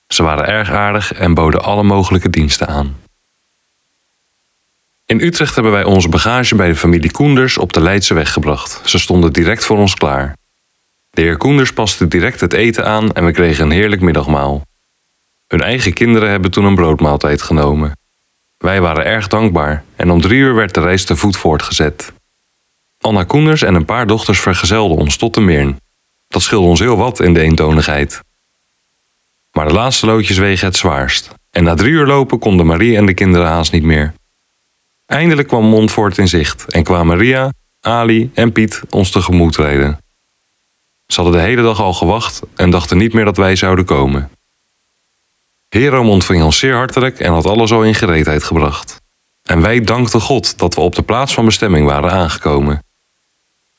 Ze 0.07 0.23
waren 0.23 0.47
erg 0.47 0.71
aardig 0.71 1.13
en 1.13 1.33
boden 1.33 1.63
alle 1.63 1.83
mogelijke 1.83 2.29
diensten 2.29 2.67
aan. 2.67 2.95
In 5.05 5.21
Utrecht 5.21 5.53
hebben 5.53 5.71
wij 5.71 5.83
onze 5.83 6.09
bagage 6.09 6.55
bij 6.55 6.67
de 6.67 6.75
familie 6.75 7.11
Koenders 7.11 7.57
op 7.57 7.73
de 7.73 7.81
Leidse 7.81 8.13
weg 8.13 8.33
gebracht. 8.33 8.81
Ze 8.89 8.99
stonden 8.99 9.33
direct 9.33 9.65
voor 9.65 9.77
ons 9.77 9.95
klaar. 9.95 10.37
De 11.09 11.21
heer 11.21 11.37
Koenders 11.37 11.73
paste 11.73 12.07
direct 12.07 12.39
het 12.39 12.53
eten 12.53 12.85
aan 12.85 13.11
en 13.11 13.25
we 13.25 13.31
kregen 13.31 13.65
een 13.65 13.71
heerlijk 13.71 14.01
middagmaal. 14.01 14.61
Hun 15.47 15.61
eigen 15.61 15.93
kinderen 15.93 16.29
hebben 16.29 16.51
toen 16.51 16.65
een 16.65 16.75
broodmaaltijd 16.75 17.41
genomen. 17.41 17.97
Wij 18.57 18.81
waren 18.81 19.05
erg 19.05 19.27
dankbaar 19.27 19.83
en 19.95 20.09
om 20.11 20.21
drie 20.21 20.39
uur 20.39 20.55
werd 20.55 20.73
de 20.73 20.81
reis 20.81 21.05
te 21.05 21.15
voet 21.15 21.37
voortgezet. 21.37 22.13
Anna 23.03 23.23
Koenders 23.23 23.61
en 23.61 23.75
een 23.75 23.85
paar 23.85 24.07
dochters 24.07 24.39
vergezelden 24.39 24.97
ons 24.97 25.17
tot 25.17 25.33
de 25.33 25.41
Meern. 25.41 25.77
Dat 26.27 26.41
scheelde 26.41 26.67
ons 26.67 26.79
heel 26.79 26.97
wat 26.97 27.19
in 27.19 27.33
de 27.33 27.39
eentonigheid. 27.39 28.21
Maar 29.51 29.67
de 29.67 29.73
laatste 29.73 30.05
loodjes 30.05 30.37
wegen 30.37 30.67
het 30.67 30.75
zwaarst. 30.75 31.29
En 31.49 31.63
na 31.63 31.73
drie 31.73 31.91
uur 31.91 32.05
lopen 32.05 32.39
konden 32.39 32.65
Marie 32.65 32.97
en 32.97 33.05
de 33.05 33.13
kinderen 33.13 33.47
haast 33.47 33.71
niet 33.71 33.83
meer. 33.83 34.13
Eindelijk 35.05 35.47
kwam 35.47 35.65
Montfort 35.65 36.17
in 36.17 36.27
zicht 36.27 36.71
en 36.71 36.83
kwamen 36.83 37.07
Maria, 37.07 37.53
Ali 37.81 38.31
en 38.33 38.51
Piet 38.51 38.81
ons 38.89 39.11
tegemoet 39.11 39.55
rijden. 39.55 39.97
Ze 41.07 41.21
hadden 41.21 41.39
de 41.39 41.47
hele 41.47 41.61
dag 41.61 41.81
al 41.81 41.93
gewacht 41.93 42.41
en 42.55 42.69
dachten 42.69 42.97
niet 42.97 43.13
meer 43.13 43.25
dat 43.25 43.37
wij 43.37 43.55
zouden 43.55 43.85
komen. 43.85 44.29
Hero 45.69 46.09
ontving 46.09 46.43
ons 46.43 46.59
zeer 46.59 46.75
hartelijk 46.75 47.19
en 47.19 47.31
had 47.31 47.45
alles 47.45 47.71
al 47.71 47.83
in 47.83 47.95
gereedheid 47.95 48.43
gebracht. 48.43 49.01
En 49.43 49.61
wij 49.61 49.81
dankten 49.81 50.21
God 50.21 50.57
dat 50.57 50.75
we 50.75 50.81
op 50.81 50.95
de 50.95 51.01
plaats 51.03 51.33
van 51.33 51.45
bestemming 51.45 51.85
waren 51.85 52.11
aangekomen. 52.11 52.81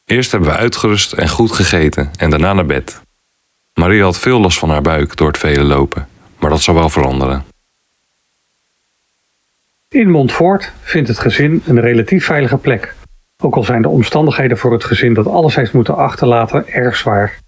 Eerst 0.05 0.31
hebben 0.31 0.49
we 0.49 0.57
uitgerust 0.57 1.13
en 1.13 1.29
goed 1.29 1.53
gegeten 1.53 2.11
en 2.17 2.31
daarna 2.31 2.53
naar 2.53 2.67
bed. 2.67 3.03
Marie 3.75 4.03
had 4.03 4.19
veel 4.19 4.41
last 4.41 4.59
van 4.59 4.71
haar 4.71 4.83
buik 4.83 5.17
door 5.17 5.29
het 5.29 5.39
vele 5.39 5.63
lopen, 5.63 6.09
maar 6.39 6.51
dat 6.51 6.61
zal 6.61 6.75
wel 6.75 6.89
veranderen. 6.89 7.45
In 9.89 10.11
Montfort 10.11 10.73
vindt 10.81 11.09
het 11.09 11.19
gezin 11.19 11.63
een 11.67 11.81
relatief 11.81 12.25
veilige 12.25 12.57
plek, 12.57 12.95
ook 13.43 13.55
al 13.55 13.65
zijn 13.65 13.83
de 13.83 13.89
omstandigheden 13.89 14.59
voor 14.59 14.73
het 14.73 14.85
gezin 14.85 15.15
dat 15.15 15.27
alles 15.27 15.55
heeft 15.55 15.73
moeten 15.73 15.97
achterlaten 15.97 16.69
erg 16.69 16.97
zwaar. 16.97 17.39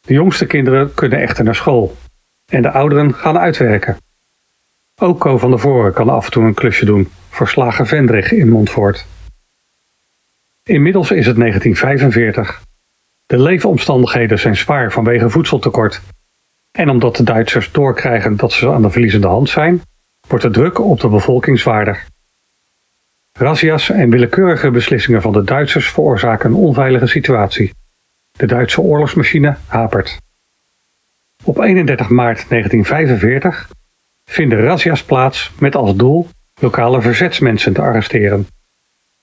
De 0.00 0.14
jongste 0.14 0.46
kinderen 0.46 0.94
kunnen 0.94 1.20
echter 1.20 1.44
naar 1.44 1.54
school 1.54 1.96
en 2.46 2.62
de 2.62 2.70
ouderen 2.70 3.14
gaan 3.14 3.38
uitwerken. 3.38 3.96
Ook 5.00 5.18
Co 5.18 5.38
van 5.38 5.50
der 5.50 5.58
Voren 5.58 5.92
kan 5.92 6.08
af 6.08 6.24
en 6.24 6.30
toe 6.30 6.44
een 6.44 6.54
klusje 6.54 6.84
doen 6.84 7.08
voor 7.28 7.48
slager 7.48 7.86
Vendrig 7.86 8.32
in 8.32 8.48
Montfort. 8.48 9.06
Inmiddels 10.62 11.10
is 11.10 11.26
het 11.26 11.36
1945. 11.36 12.62
De 13.26 13.38
leefomstandigheden 13.38 14.38
zijn 14.38 14.56
zwaar 14.56 14.92
vanwege 14.92 15.30
voedseltekort. 15.30 16.00
En 16.70 16.88
omdat 16.88 17.16
de 17.16 17.22
Duitsers 17.22 17.72
doorkrijgen 17.72 18.36
dat 18.36 18.52
ze 18.52 18.72
aan 18.72 18.82
de 18.82 18.90
verliezende 18.90 19.26
hand 19.26 19.48
zijn, 19.48 19.80
wordt 20.28 20.44
de 20.44 20.50
druk 20.50 20.78
op 20.78 21.00
de 21.00 21.08
bevolking 21.08 21.58
zwaarder. 21.58 22.04
Razzia's 23.32 23.90
en 23.90 24.10
willekeurige 24.10 24.70
beslissingen 24.70 25.22
van 25.22 25.32
de 25.32 25.44
Duitsers 25.44 25.90
veroorzaken 25.90 26.50
een 26.50 26.56
onveilige 26.56 27.06
situatie. 27.06 27.74
De 28.30 28.46
Duitse 28.46 28.80
oorlogsmachine 28.80 29.56
hapert. 29.66 30.20
Op 31.44 31.58
31 31.58 32.08
maart 32.08 32.48
1945 32.48 33.70
vinden 34.24 34.60
razzia's 34.60 35.04
plaats 35.04 35.52
met 35.58 35.74
als 35.74 35.96
doel 35.96 36.28
lokale 36.60 37.00
verzetsmensen 37.00 37.72
te 37.72 37.80
arresteren. 37.80 38.46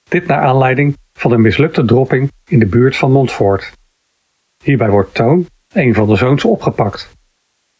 Dit 0.07 0.27
naar 0.27 0.41
aanleiding 0.41 0.97
van 1.13 1.31
een 1.31 1.41
mislukte 1.41 1.85
dropping 1.85 2.31
in 2.47 2.59
de 2.59 2.65
buurt 2.65 2.95
van 2.97 3.11
Montfort. 3.11 3.71
Hierbij 4.63 4.89
wordt 4.89 5.13
Toon, 5.13 5.45
een 5.73 5.93
van 5.93 6.07
de 6.07 6.15
zoons, 6.15 6.45
opgepakt. 6.45 7.09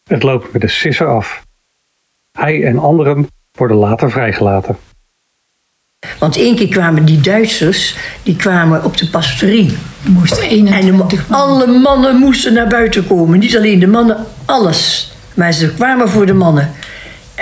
Het 0.08 0.22
loopt 0.22 0.52
met 0.52 0.60
de 0.60 0.68
sisser 0.68 1.06
af. 1.06 1.42
Hij 2.32 2.64
en 2.64 2.78
anderen 2.78 3.26
worden 3.58 3.76
later 3.76 4.10
vrijgelaten. 4.10 4.76
Want 6.18 6.36
één 6.36 6.56
keer 6.56 6.68
kwamen 6.68 7.04
die 7.04 7.20
Duitsers, 7.20 7.96
die 8.22 8.36
kwamen 8.36 8.84
op 8.84 8.96
de 8.96 9.08
pastorie. 9.10 9.76
Moesten 10.06 10.42
En 10.42 10.48
21 10.48 11.26
de- 11.26 11.34
alle 11.34 11.66
mannen 11.66 12.16
moesten 12.16 12.52
naar 12.52 12.68
buiten 12.68 13.06
komen. 13.06 13.38
Niet 13.38 13.56
alleen 13.56 13.78
de 13.78 13.86
mannen, 13.86 14.26
alles. 14.44 15.12
Maar 15.34 15.52
ze 15.52 15.74
kwamen 15.74 16.08
voor 16.08 16.26
de 16.26 16.32
mannen. 16.34 16.72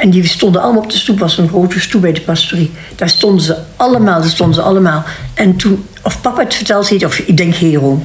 En 0.00 0.10
die 0.10 0.26
stonden 0.26 0.62
allemaal 0.62 0.82
op 0.82 0.90
de 0.90 0.96
stoep, 0.96 1.18
was 1.18 1.38
een 1.38 1.48
grote 1.48 1.80
stoep 1.80 2.00
bij 2.00 2.12
de 2.12 2.20
pastorie. 2.20 2.70
Daar 2.96 3.08
stonden 3.08 3.44
ze 3.44 3.56
allemaal, 3.76 4.20
daar 4.20 4.30
stonden 4.30 4.54
ze 4.54 4.62
allemaal. 4.62 5.04
En 5.34 5.56
toen, 5.56 5.86
of 6.02 6.20
papa 6.20 6.42
het 6.42 6.54
verteld 6.54 6.88
heeft, 6.88 7.04
of 7.04 7.18
ik 7.18 7.36
denk 7.36 7.54
Hero. 7.54 8.02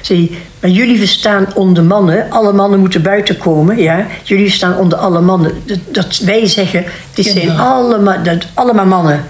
Zei 0.00 0.18
hij, 0.28 0.38
maar 0.60 0.70
jullie 0.70 0.98
verstaan 0.98 1.46
onder 1.54 1.84
mannen, 1.84 2.30
alle 2.30 2.52
mannen 2.52 2.80
moeten 2.80 3.02
buiten 3.02 3.38
komen, 3.38 3.78
ja. 3.78 4.06
Jullie 4.22 4.50
staan 4.50 4.76
onder 4.76 4.98
alle 4.98 5.20
mannen. 5.20 5.52
Dat, 5.64 5.78
dat 5.90 6.18
wij 6.18 6.46
zeggen, 6.46 6.84
dit 7.14 7.26
zijn 7.26 7.50
allemaal, 7.58 8.22
dat, 8.22 8.46
allemaal 8.54 8.86
mannen. 8.86 9.24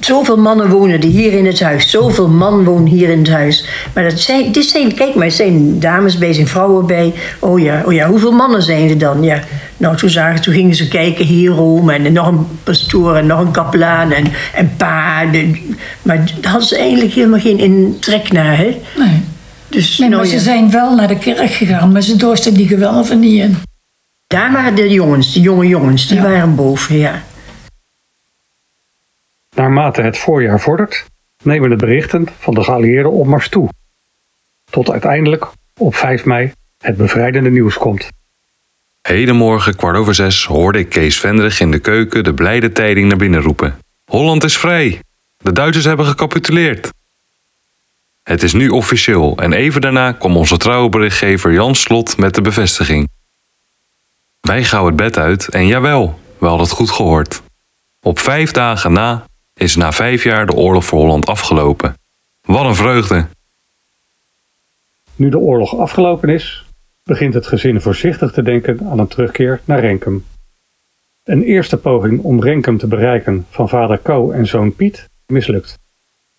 Zoveel 0.00 0.36
mannen 0.36 0.68
wonen 0.70 1.00
er 1.00 1.08
hier 1.08 1.32
in 1.32 1.46
het 1.46 1.60
huis. 1.60 1.90
Zoveel 1.90 2.28
man 2.28 2.64
wonen 2.64 2.86
hier 2.86 3.08
in 3.08 3.18
het 3.18 3.28
huis. 3.30 3.64
Maar 3.94 4.04
dat 4.04 4.20
zijn, 4.20 4.52
dit 4.52 4.64
zijn, 4.64 4.94
kijk 4.94 5.14
maar, 5.14 5.24
er 5.26 5.30
zijn 5.32 5.80
dames 5.80 6.18
bij, 6.18 6.28
er 6.28 6.34
zijn 6.34 6.46
vrouwen 6.46 6.86
bij. 6.86 7.14
Oh 7.38 7.60
ja, 7.60 7.82
oh 7.86 7.92
ja, 7.92 8.08
hoeveel 8.08 8.32
mannen 8.32 8.62
zijn 8.62 8.88
er 8.88 8.98
dan? 8.98 9.22
Ja. 9.22 9.40
Nou, 9.76 9.96
toen, 9.96 10.10
zagen, 10.10 10.40
toen 10.42 10.54
gingen 10.54 10.74
ze 10.74 10.88
kijken, 10.88 11.24
hierom 11.24 11.90
en 11.90 12.12
nog 12.12 12.26
een 12.26 12.46
pastoor 12.64 13.16
en 13.16 13.26
nog 13.26 13.40
een 13.40 13.50
kapelaan 13.50 14.12
en, 14.12 14.24
en 14.54 14.72
paarden. 14.76 15.58
Maar 16.02 16.16
daar 16.40 16.50
hadden 16.50 16.68
ze 16.68 16.78
eigenlijk 16.78 17.12
helemaal 17.12 17.40
geen 17.40 17.58
in 17.58 17.96
trek 18.00 18.32
naar, 18.32 18.56
hè? 18.56 18.80
Nee. 18.98 19.20
Dus 19.68 19.98
nee, 19.98 20.08
maar 20.08 20.18
nou, 20.18 20.30
ze 20.30 20.38
zijn 20.38 20.70
wel 20.70 20.94
naar 20.94 21.08
de 21.08 21.18
kerk 21.18 21.50
gegaan, 21.52 21.92
maar 21.92 22.02
ze 22.02 22.16
dorsten 22.16 22.54
die 22.54 22.68
gewelven 22.68 23.18
niet 23.18 23.40
in. 23.40 23.56
daar 24.26 24.52
waren 24.52 24.74
de 24.74 24.88
jongens, 24.88 25.32
de 25.32 25.40
jonge 25.40 25.66
jongens, 25.66 26.06
die 26.06 26.16
Ja. 26.16 26.22
waren 26.22 26.54
boven, 26.54 26.96
ja. 26.98 27.22
Naarmate 29.58 30.02
het 30.02 30.18
voorjaar 30.18 30.60
vordert, 30.60 31.06
nemen 31.42 31.70
de 31.70 31.76
berichten 31.76 32.28
van 32.38 32.54
de 32.54 32.62
geallieerden 32.62 33.12
opmars 33.12 33.48
toe. 33.48 33.68
Tot 34.70 34.90
uiteindelijk 34.90 35.46
op 35.78 35.94
5 35.94 36.24
mei 36.24 36.52
het 36.78 36.96
bevrijdende 36.96 37.50
nieuws 37.50 37.76
komt. 37.76 38.08
Hedenmorgen, 39.02 39.76
kwart 39.76 39.96
over 39.96 40.14
zes, 40.14 40.44
hoorde 40.44 40.78
ik 40.78 40.88
Kees 40.88 41.20
Vendrig 41.20 41.60
in 41.60 41.70
de 41.70 41.78
keuken 41.78 42.24
de 42.24 42.34
blijde 42.34 42.72
tijding 42.72 43.08
naar 43.08 43.16
binnen 43.16 43.40
roepen. 43.40 43.78
Holland 44.04 44.44
is 44.44 44.58
vrij. 44.58 45.00
De 45.36 45.52
Duitsers 45.52 45.84
hebben 45.84 46.06
gecapituleerd. 46.06 46.92
Het 48.22 48.42
is 48.42 48.52
nu 48.52 48.68
officieel 48.68 49.36
en 49.36 49.52
even 49.52 49.80
daarna 49.80 50.12
kwam 50.12 50.36
onze 50.36 50.56
trouwe 50.56 50.88
berichtgever 50.88 51.52
Jan 51.52 51.74
Slot 51.74 52.16
met 52.16 52.34
de 52.34 52.40
bevestiging. 52.40 53.08
Wij 54.40 54.64
gauw 54.64 54.86
het 54.86 54.96
bed 54.96 55.18
uit 55.18 55.48
en 55.48 55.66
jawel, 55.66 56.18
we 56.38 56.46
hadden 56.46 56.66
het 56.66 56.76
goed 56.76 56.90
gehoord. 56.90 57.42
Op 58.00 58.18
vijf 58.18 58.50
dagen 58.50 58.92
na 58.92 59.27
is 59.58 59.76
na 59.76 59.92
vijf 59.92 60.24
jaar 60.24 60.46
de 60.46 60.54
oorlog 60.54 60.84
voor 60.84 61.00
Holland 61.00 61.26
afgelopen. 61.26 61.94
Wat 62.40 62.64
een 62.64 62.74
vreugde! 62.74 63.26
Nu 65.16 65.28
de 65.28 65.38
oorlog 65.38 65.76
afgelopen 65.76 66.28
is, 66.28 66.64
begint 67.02 67.34
het 67.34 67.46
gezin 67.46 67.80
voorzichtig 67.80 68.32
te 68.32 68.42
denken 68.42 68.80
aan 68.90 68.98
een 68.98 69.08
terugkeer 69.08 69.60
naar 69.64 69.80
Renkum. 69.80 70.24
Een 71.24 71.42
eerste 71.42 71.76
poging 71.76 72.22
om 72.22 72.42
Renkum 72.42 72.78
te 72.78 72.86
bereiken 72.86 73.46
van 73.50 73.68
vader 73.68 74.00
Co 74.02 74.30
en 74.30 74.46
zoon 74.46 74.74
Piet 74.74 75.08
mislukt. 75.26 75.78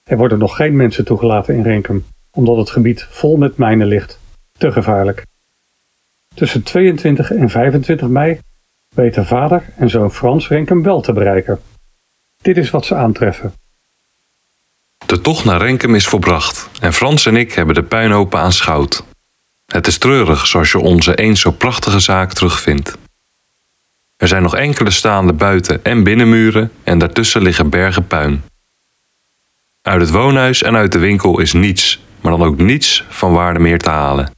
Er 0.03 0.17
worden 0.17 0.39
nog 0.39 0.55
geen 0.55 0.75
mensen 0.75 1.05
toegelaten 1.05 1.55
in 1.55 1.63
Renkum, 1.63 2.05
omdat 2.31 2.57
het 2.57 2.69
gebied 2.69 3.07
vol 3.09 3.37
met 3.37 3.57
mijnen 3.57 3.87
ligt. 3.87 4.19
Te 4.57 4.71
gevaarlijk. 4.71 5.25
Tussen 6.35 6.63
22 6.63 7.31
en 7.31 7.49
25 7.49 8.07
mei 8.07 8.39
weten 8.95 9.25
vader 9.25 9.63
en 9.75 9.89
zoon 9.89 10.11
Frans 10.11 10.47
Renkum 10.47 10.83
wel 10.83 11.01
te 11.01 11.13
bereiken. 11.13 11.59
Dit 12.41 12.57
is 12.57 12.69
wat 12.69 12.85
ze 12.85 12.95
aantreffen. 12.95 13.53
De 15.05 15.21
tocht 15.21 15.45
naar 15.45 15.61
Renkum 15.61 15.95
is 15.95 16.07
volbracht 16.07 16.69
en 16.79 16.93
Frans 16.93 17.25
en 17.25 17.35
ik 17.35 17.53
hebben 17.53 17.75
de 17.75 17.83
puinhopen 17.83 18.39
aanschouwd. 18.39 19.03
Het 19.65 19.87
is 19.87 19.97
treurig 19.97 20.47
zoals 20.47 20.71
je 20.71 20.79
onze 20.79 21.15
eens 21.15 21.41
zo 21.41 21.51
prachtige 21.51 21.99
zaak 21.99 22.33
terugvindt. 22.33 22.97
Er 24.17 24.27
zijn 24.27 24.41
nog 24.41 24.55
enkele 24.55 24.91
staande 24.91 25.33
buiten- 25.33 25.83
en 25.83 26.03
binnenmuren 26.03 26.71
en 26.83 26.97
daartussen 26.99 27.41
liggen 27.41 27.69
bergen 27.69 28.07
puin. 28.07 28.43
Uit 29.81 30.01
het 30.01 30.11
woonhuis 30.11 30.63
en 30.63 30.75
uit 30.75 30.91
de 30.91 30.99
winkel 30.99 31.39
is 31.39 31.53
niets, 31.53 31.99
maar 32.21 32.31
dan 32.31 32.47
ook 32.47 32.57
niets 32.57 33.05
van 33.09 33.33
waarde 33.33 33.59
meer 33.59 33.79
te 33.79 33.89
halen. 33.89 34.31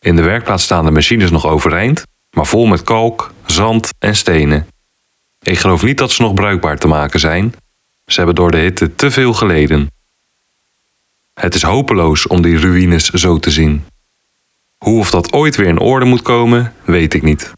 In 0.00 0.16
de 0.16 0.22
werkplaats 0.22 0.64
staan 0.64 0.84
de 0.84 0.90
machines 0.90 1.30
nog 1.30 1.46
overeind, 1.46 2.02
maar 2.30 2.46
vol 2.46 2.66
met 2.66 2.82
kalk, 2.82 3.32
zand 3.46 3.90
en 3.98 4.16
stenen. 4.16 4.66
Ik 5.46 5.58
geloof 5.58 5.82
niet 5.82 5.98
dat 5.98 6.12
ze 6.12 6.22
nog 6.22 6.34
bruikbaar 6.34 6.78
te 6.78 6.86
maken 6.86 7.20
zijn, 7.20 7.54
ze 8.06 8.16
hebben 8.16 8.34
door 8.34 8.50
de 8.50 8.56
hitte 8.56 8.94
te 8.94 9.10
veel 9.10 9.32
geleden. 9.32 9.90
Het 11.34 11.54
is 11.54 11.62
hopeloos 11.62 12.26
om 12.26 12.42
die 12.42 12.58
ruïnes 12.58 13.10
zo 13.10 13.38
te 13.38 13.50
zien. 13.50 13.86
Hoe 14.76 14.98
of 14.98 15.10
dat 15.10 15.32
ooit 15.32 15.56
weer 15.56 15.66
in 15.66 15.78
orde 15.78 16.04
moet 16.04 16.22
komen, 16.22 16.74
weet 16.84 17.14
ik 17.14 17.22
niet. 17.22 17.52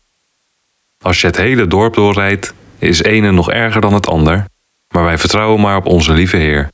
Als 1.02 1.20
je 1.20 1.26
het 1.26 1.36
hele 1.36 1.66
dorp 1.66 1.94
doorrijdt, 1.94 2.54
is 2.78 3.02
ene 3.02 3.30
nog 3.30 3.50
erger 3.50 3.80
dan 3.80 3.94
het 3.94 4.06
ander, 4.06 4.44
maar 4.88 5.04
wij 5.04 5.18
vertrouwen 5.18 5.60
maar 5.60 5.76
op 5.76 5.86
onze 5.86 6.12
lieve 6.12 6.36
Heer. 6.36 6.70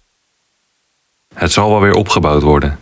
Het 1.34 1.52
zal 1.52 1.70
wel 1.70 1.80
weer 1.80 1.94
opgebouwd 1.94 2.42
worden. 2.42 2.78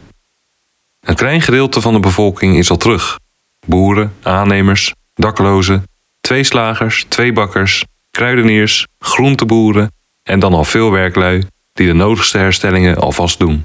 Een 1.01 1.15
klein 1.15 1.41
gedeelte 1.41 1.81
van 1.81 1.93
de 1.93 2.01
bevolking 2.01 2.57
is 2.57 2.71
al 2.71 2.77
terug. 2.77 3.19
Boeren, 3.67 4.15
aannemers, 4.23 4.95
daklozen, 5.15 5.85
twee 6.21 6.45
slagers, 6.45 7.05
twee 7.09 7.33
bakkers, 7.33 7.85
kruideniers, 8.13 8.87
groenteboeren 8.99 9.93
en 10.23 10.41
dan 10.41 10.55
al 10.55 10.65
veel 10.65 10.91
werklui 10.91 11.47
die 11.73 11.87
de 11.87 11.93
nodigste 11.93 12.39
herstellingen 12.39 12.97
alvast 12.97 13.39
doen. 13.39 13.65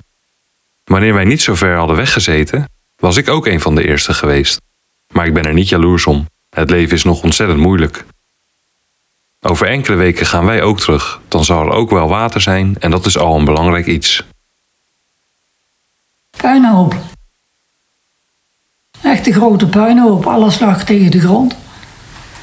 Wanneer 0.83 1.13
wij 1.13 1.25
niet 1.25 1.41
zo 1.41 1.55
ver 1.55 1.77
hadden 1.77 1.95
weggezeten, 1.95 2.69
was 2.95 3.17
ik 3.17 3.29
ook 3.29 3.47
een 3.47 3.61
van 3.61 3.75
de 3.75 3.87
eerste 3.87 4.13
geweest. 4.13 4.61
Maar 5.13 5.25
ik 5.25 5.33
ben 5.33 5.45
er 5.45 5.53
niet 5.53 5.69
jaloers 5.69 6.05
om. 6.05 6.25
Het 6.49 6.69
leven 6.69 6.95
is 6.95 7.03
nog 7.03 7.23
ontzettend 7.23 7.59
moeilijk. 7.59 8.05
Over 9.41 9.67
enkele 9.67 9.95
weken 9.95 10.25
gaan 10.25 10.45
wij 10.45 10.61
ook 10.61 10.79
terug. 10.79 11.21
Dan 11.27 11.45
zal 11.45 11.61
er 11.61 11.71
ook 11.71 11.89
wel 11.89 12.07
water 12.07 12.41
zijn 12.41 12.75
en 12.79 12.91
dat 12.91 13.05
is 13.05 13.17
al 13.17 13.35
een 13.37 13.45
belangrijk 13.45 13.85
iets. 13.85 14.23
Puinhoop. 16.37 16.95
Echt 19.03 19.27
een 19.27 19.33
grote 19.33 19.67
puinhoop, 19.67 20.25
alles 20.25 20.59
lag 20.59 20.85
tegen 20.85 21.11
de 21.11 21.19
grond. 21.19 21.55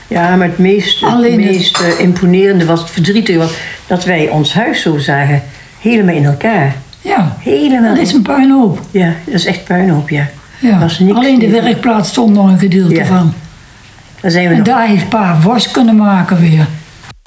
Ja, 0.09 0.37
maar 0.37 0.47
het 0.47 0.59
meest, 0.59 1.01
het 1.01 1.37
meest 1.37 1.81
eh, 1.81 2.01
imponerende 2.01 2.65
was 2.65 2.81
het 2.81 2.91
verdrietige 2.91 3.39
was 3.39 3.53
dat 3.87 4.05
wij 4.05 4.29
ons 4.29 4.53
huis 4.53 4.81
zo 4.83 4.99
zagen. 4.99 5.43
Helemaal 5.81 6.15
in 6.15 6.25
elkaar. 6.25 6.75
Ja, 7.01 7.37
Helemaal. 7.41 7.95
dat 7.95 8.05
is 8.07 8.13
een 8.13 8.23
puinhoop. 8.23 8.81
Ja, 8.91 9.15
dat 9.25 9.35
is 9.35 9.45
echt 9.47 9.65
puinhoop, 9.65 10.09
ja. 10.09 10.29
Ja. 10.61 10.79
Was 10.79 10.99
niks 10.99 11.17
Alleen 11.19 11.39
de 11.39 11.49
werkplaats 11.51 12.09
stond 12.09 12.35
nog 12.35 12.49
een 12.49 12.59
gedeelte 12.59 12.95
Ja. 12.95 13.05
van. 13.05 13.35
Daar 14.21 14.31
zijn 14.31 14.45
we 14.45 14.51
En 14.51 14.57
nog. 14.59 14.67
daar 14.67 14.87
heeft 14.87 15.09
pa 15.09 15.39
worst 15.43 15.71
kunnen 15.71 15.97
maken 15.97 16.41
weer. 16.41 16.67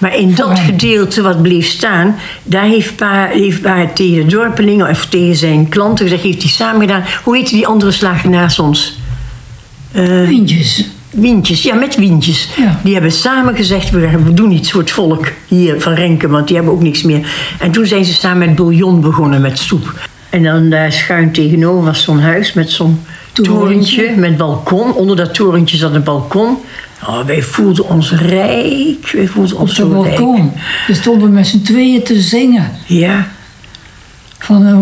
Maar 0.02 0.16
in 0.16 0.34
dat 0.36 0.60
gedeelte 0.60 1.22
wat 1.22 1.42
bleef 1.42 1.68
staan, 1.68 2.16
daar 2.44 2.64
heeft 2.66 2.96
pa, 2.96 3.28
heeft 3.32 3.62
pa 3.62 3.86
tegen 3.94 4.16
de 4.16 4.26
dorpelingen 4.36 4.90
of 4.90 5.06
tegen 5.06 5.36
zijn 5.36 5.70
klanten 5.70 6.06
gezegd, 6.06 6.24
heeft 6.24 6.42
hij 6.42 6.52
samen 6.52 6.82
gedaan. 6.82 7.04
Hoe 7.24 7.36
heette 7.38 7.56
die 7.56 7.68
andere 7.68 7.92
slager 7.92 8.30
naast 8.30 8.60
ons? 8.60 9.00
Windjes. 11.22 11.64
Ja, 11.64 11.76
met 11.76 11.96
Wientjes. 11.96 12.50
Ja. 12.58 12.80
Die 12.84 12.94
hebben 12.94 13.12
samen 13.12 13.56
gezegd, 13.56 13.90
we, 13.90 14.10
we 14.24 14.34
doen 14.34 14.52
iets 14.52 14.72
voor 14.72 14.82
het 14.82 14.92
volk 14.92 15.28
hier 15.48 15.82
van 15.82 15.94
Renken, 15.94 16.30
want 16.30 16.48
die 16.48 16.56
hebben 16.56 16.74
ook 16.74 16.82
niks 16.84 17.04
meer. 17.04 17.28
En 17.60 17.72
toen 17.72 17.86
zijn 17.86 18.06
ze 18.06 18.14
samen 18.14 18.48
met 18.48 18.56
bouillon 18.56 19.02
begonnen, 19.02 19.42
met 19.42 19.58
soep. 19.60 20.08
En 20.30 20.44
dan 20.44 20.70
daar 20.70 20.92
schuin 20.92 21.32
tegenover 21.32 21.84
was 21.86 22.04
zo'n 22.04 22.20
huis 22.20 22.54
met 22.54 22.72
zo'n 22.72 23.00
Torentje. 23.32 23.60
torentje 23.96 24.16
met 24.16 24.38
balkon. 24.38 24.94
Onder 24.94 25.16
dat 25.16 25.34
torentje 25.34 25.78
zat 25.78 25.94
een 25.94 26.04
balkon. 26.04 26.58
Oh, 27.08 27.20
wij 27.26 27.42
voelden 27.42 27.90
ons 27.90 28.12
rijk. 28.12 29.12
Wij 29.14 29.28
voelden 29.28 29.56
Op 29.56 29.62
ons 29.62 29.70
de 29.70 29.76
zo 29.82 29.88
balkon. 29.90 30.36
rijk. 30.36 30.52
We 30.88 30.94
stonden 30.94 31.34
met 31.34 31.48
z'n 31.48 31.62
tweeën 31.62 32.04
te 32.04 32.22
zingen. 32.22 32.72
Ja, 32.86 33.28
Van 34.40 34.66
eh, 34.66 34.78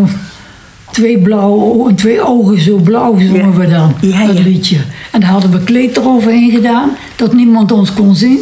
twee 0.95 1.17
blauwe 1.17 1.63
ogen, 1.63 1.95
twee 1.95 2.21
ogen 2.27 2.59
zo 2.59 2.75
blauw 2.77 3.19
zongen 3.19 3.51
Ja. 3.51 3.57
we 3.57 3.67
dan. 3.67 3.95
Ja, 4.01 4.25
dat 4.25 4.39
liedje. 4.39 4.77
En 5.11 5.19
daar 5.19 5.29
hadden 5.29 5.51
we 5.51 5.63
kleed 5.63 5.97
eroverheen 5.97 6.51
gedaan. 6.51 6.89
Dat 7.15 7.33
niemand 7.33 7.71
ons 7.71 7.93
kon 7.93 8.15
zien. 8.15 8.39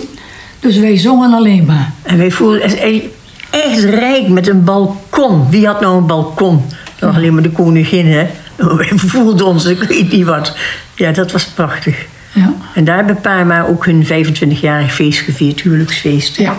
Dus 0.60 0.78
wij 0.78 0.98
zongen 0.98 1.34
alleen 1.34 1.66
maar. 1.66 1.92
en 2.04 2.18
wij 2.18 2.32
voelden 2.32 2.62
echt- 2.62 3.84
rijk 3.84 4.28
met 4.28 4.48
een 4.48 4.64
balkon. 4.64 5.50
Wie 5.50 5.66
had 5.66 5.82
nou 5.82 5.98
een 5.98 6.06
balkon? 6.08 6.62
Was 7.00 7.16
alleen 7.16 7.34
maar 7.34 7.44
de 7.44 7.50
koningin, 7.52 8.06
hè? 8.08 8.26
Wij 8.78 8.92
voelden 8.96 9.46
ons, 9.46 9.66
ik 9.66 9.84
weet 9.84 10.12
niet 10.12 10.26
wat. 10.26 10.56
Ja, 10.96 11.12
dat 11.12 11.32
was 11.32 11.46
prachtig. 11.46 12.06
Ja. 12.34 12.54
En 12.76 12.84
daar 12.84 12.96
hebben 12.96 13.22
pa 13.22 13.40
en 13.40 13.48
ma 13.48 13.66
ook 13.66 13.86
hun 13.86 14.06
25-jarig 14.06 14.94
feest 14.94 15.20
gevierd, 15.20 15.62
huwelijksfeest. 15.62 16.38
Ja. 16.38 16.56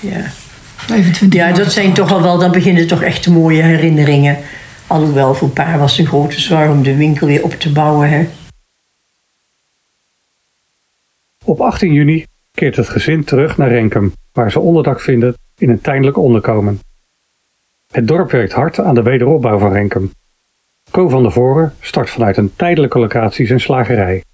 Ja, 0.00 0.20
25 0.76 1.40
ja 1.40 1.52
dat 1.52 1.72
zijn 1.72 1.92
toch 1.92 2.12
al 2.12 2.22
wel, 2.22 2.38
dan 2.38 2.50
beginnen 2.52 2.86
toch 2.86 3.02
echt 3.02 3.28
mooie 3.28 3.62
herinneringen. 3.62 4.36
Alhoewel, 4.88 5.34
voor 5.34 5.48
pa 5.48 5.78
was 5.78 5.98
een 5.98 6.06
grote 6.06 6.40
zorg 6.40 6.70
om 6.70 6.82
de 6.82 6.96
winkel 6.96 7.26
weer 7.26 7.42
op 7.42 7.52
te 7.52 7.72
bouwen, 7.72 8.10
hè? 8.10 8.28
Op 11.44 11.60
18 11.60 11.92
juni 11.92 12.26
keert 12.52 12.76
het 12.76 12.88
gezin 12.88 13.24
terug 13.24 13.56
naar 13.56 13.68
Renkum, 13.68 14.12
waar 14.32 14.50
ze 14.50 14.60
onderdak 14.60 15.00
vinden 15.00 15.34
in 15.58 15.70
een 15.70 15.80
tijdelijk 15.80 16.16
onderkomen. 16.16 16.80
Het 17.90 18.08
dorp 18.08 18.30
werkt 18.30 18.52
hard 18.52 18.80
aan 18.80 18.94
de 18.94 19.02
wederopbouw 19.02 19.58
van 19.58 19.72
Renkum. 19.72 20.10
Co 20.90 21.08
van 21.08 21.22
der 21.22 21.32
Voren 21.32 21.74
start 21.80 22.10
vanuit 22.10 22.36
een 22.36 22.56
tijdelijke 22.56 22.98
locatie 22.98 23.46
zijn 23.46 23.60
slagerij. 23.60 24.24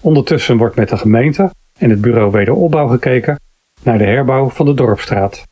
Ondertussen 0.00 0.56
wordt 0.56 0.76
met 0.76 0.88
de 0.88 0.96
gemeente 0.96 1.50
en 1.78 1.90
het 1.90 2.00
bureau 2.00 2.30
wederopbouw 2.30 2.88
gekeken 2.88 3.40
naar 3.82 3.98
de 3.98 4.04
herbouw 4.04 4.48
van 4.48 4.66
de 4.66 4.74
Dorpstraat. 4.74 5.42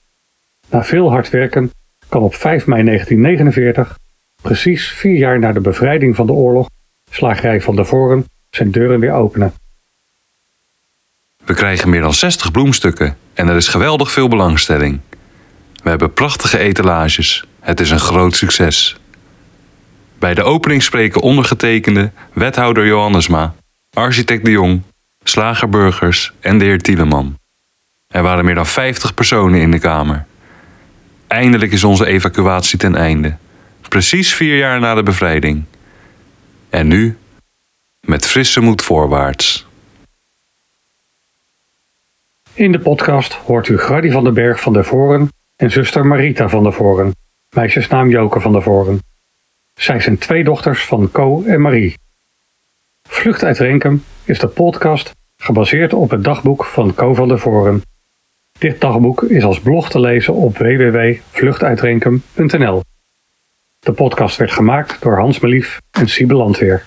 Na 0.68 0.84
veel 0.84 1.10
hard 1.10 1.30
werken 1.30 1.70
kan 2.08 2.22
op 2.22 2.34
5 2.34 2.66
mei 2.66 2.84
1949, 2.84 3.98
precies 4.42 4.88
vier 4.88 5.16
jaar 5.16 5.38
na 5.38 5.52
de 5.52 5.60
bevrijding 5.60 6.16
van 6.16 6.26
de 6.26 6.32
oorlog, 6.32 6.68
slagerij 7.10 7.60
van 7.60 7.76
der 7.76 7.86
Voren 7.86 8.24
zijn 8.50 8.70
deuren 8.70 9.00
weer 9.00 9.12
openen. 9.12 9.52
We 11.44 11.54
krijgen 11.54 11.90
meer 11.90 12.00
dan 12.00 12.14
60 12.14 12.50
bloemstukken 12.50 13.16
en 13.34 13.48
er 13.48 13.56
is 13.56 13.68
geweldig 13.68 14.12
veel 14.12 14.28
belangstelling. 14.28 15.00
We 15.82 15.88
hebben 15.88 16.12
prachtige 16.12 16.58
etalages. 16.58 17.44
Het 17.60 17.80
is 17.80 17.90
een 17.90 18.00
groot 18.00 18.36
succes. 18.36 18.96
Bij 20.18 20.34
de 20.34 20.42
opening 20.42 20.82
spreken 20.82 21.20
ondergetekende 21.20 22.10
wethouder 22.32 22.86
Johannesma, 22.86 23.54
architect 23.90 24.44
De 24.44 24.50
Jong, 24.50 24.82
slager 25.22 25.68
Burgers 25.68 26.32
en 26.40 26.58
de 26.58 26.64
heer 26.64 26.78
Tieleman. 26.78 27.38
Er 28.06 28.22
waren 28.22 28.44
meer 28.44 28.54
dan 28.54 28.66
50 28.66 29.14
personen 29.14 29.60
in 29.60 29.70
de 29.70 29.78
kamer. 29.78 30.26
Eindelijk 31.26 31.72
is 31.72 31.84
onze 31.84 32.06
evacuatie 32.06 32.78
ten 32.78 32.96
einde. 32.96 33.36
Precies 33.92 34.34
vier 34.34 34.56
jaar 34.56 34.80
na 34.80 34.94
de 34.94 35.02
bevrijding. 35.02 35.64
En 36.70 36.86
nu 36.86 37.16
met 38.00 38.26
frisse 38.26 38.60
moed 38.60 38.82
voorwaarts. 38.82 39.66
In 42.52 42.72
de 42.72 42.78
podcast 42.78 43.32
hoort 43.32 43.68
u 43.68 43.78
Grady 43.78 44.10
van 44.10 44.24
den 44.24 44.34
Berg 44.34 44.60
van 44.60 44.72
der 44.72 44.84
Voren 44.84 45.28
en 45.56 45.70
zuster 45.70 46.06
Marita 46.06 46.48
van 46.48 46.62
der 46.62 46.72
Voren, 46.72 47.14
meisjesnaam 47.54 48.10
Joke 48.10 48.40
van 48.40 48.52
der 48.52 48.62
Voren. 48.62 48.98
Zij 49.74 50.00
zijn 50.00 50.18
twee 50.18 50.44
dochters 50.44 50.84
van 50.84 51.10
Co 51.10 51.42
en 51.42 51.60
Marie. 51.60 51.98
Vlucht 53.08 53.44
uit 53.44 53.58
Renkum 53.58 54.04
is 54.24 54.38
de 54.38 54.48
podcast 54.48 55.12
gebaseerd 55.36 55.92
op 55.92 56.10
het 56.10 56.24
dagboek 56.24 56.64
van 56.64 56.94
Co 56.94 57.14
van 57.14 57.28
der 57.28 57.38
Voren. 57.38 57.82
Dit 58.58 58.80
dagboek 58.80 59.22
is 59.22 59.44
als 59.44 59.60
blog 59.60 59.90
te 59.90 60.00
lezen 60.00 60.34
op 60.34 60.58
www.vluchtuitrenkum.nl. 60.58 62.82
De 63.84 63.92
podcast 63.92 64.36
werd 64.36 64.52
gemaakt 64.52 65.02
door 65.02 65.18
Hans 65.18 65.40
Melief 65.40 65.80
en 65.90 66.08
Siebe 66.08 66.34
Landweer. 66.34 66.84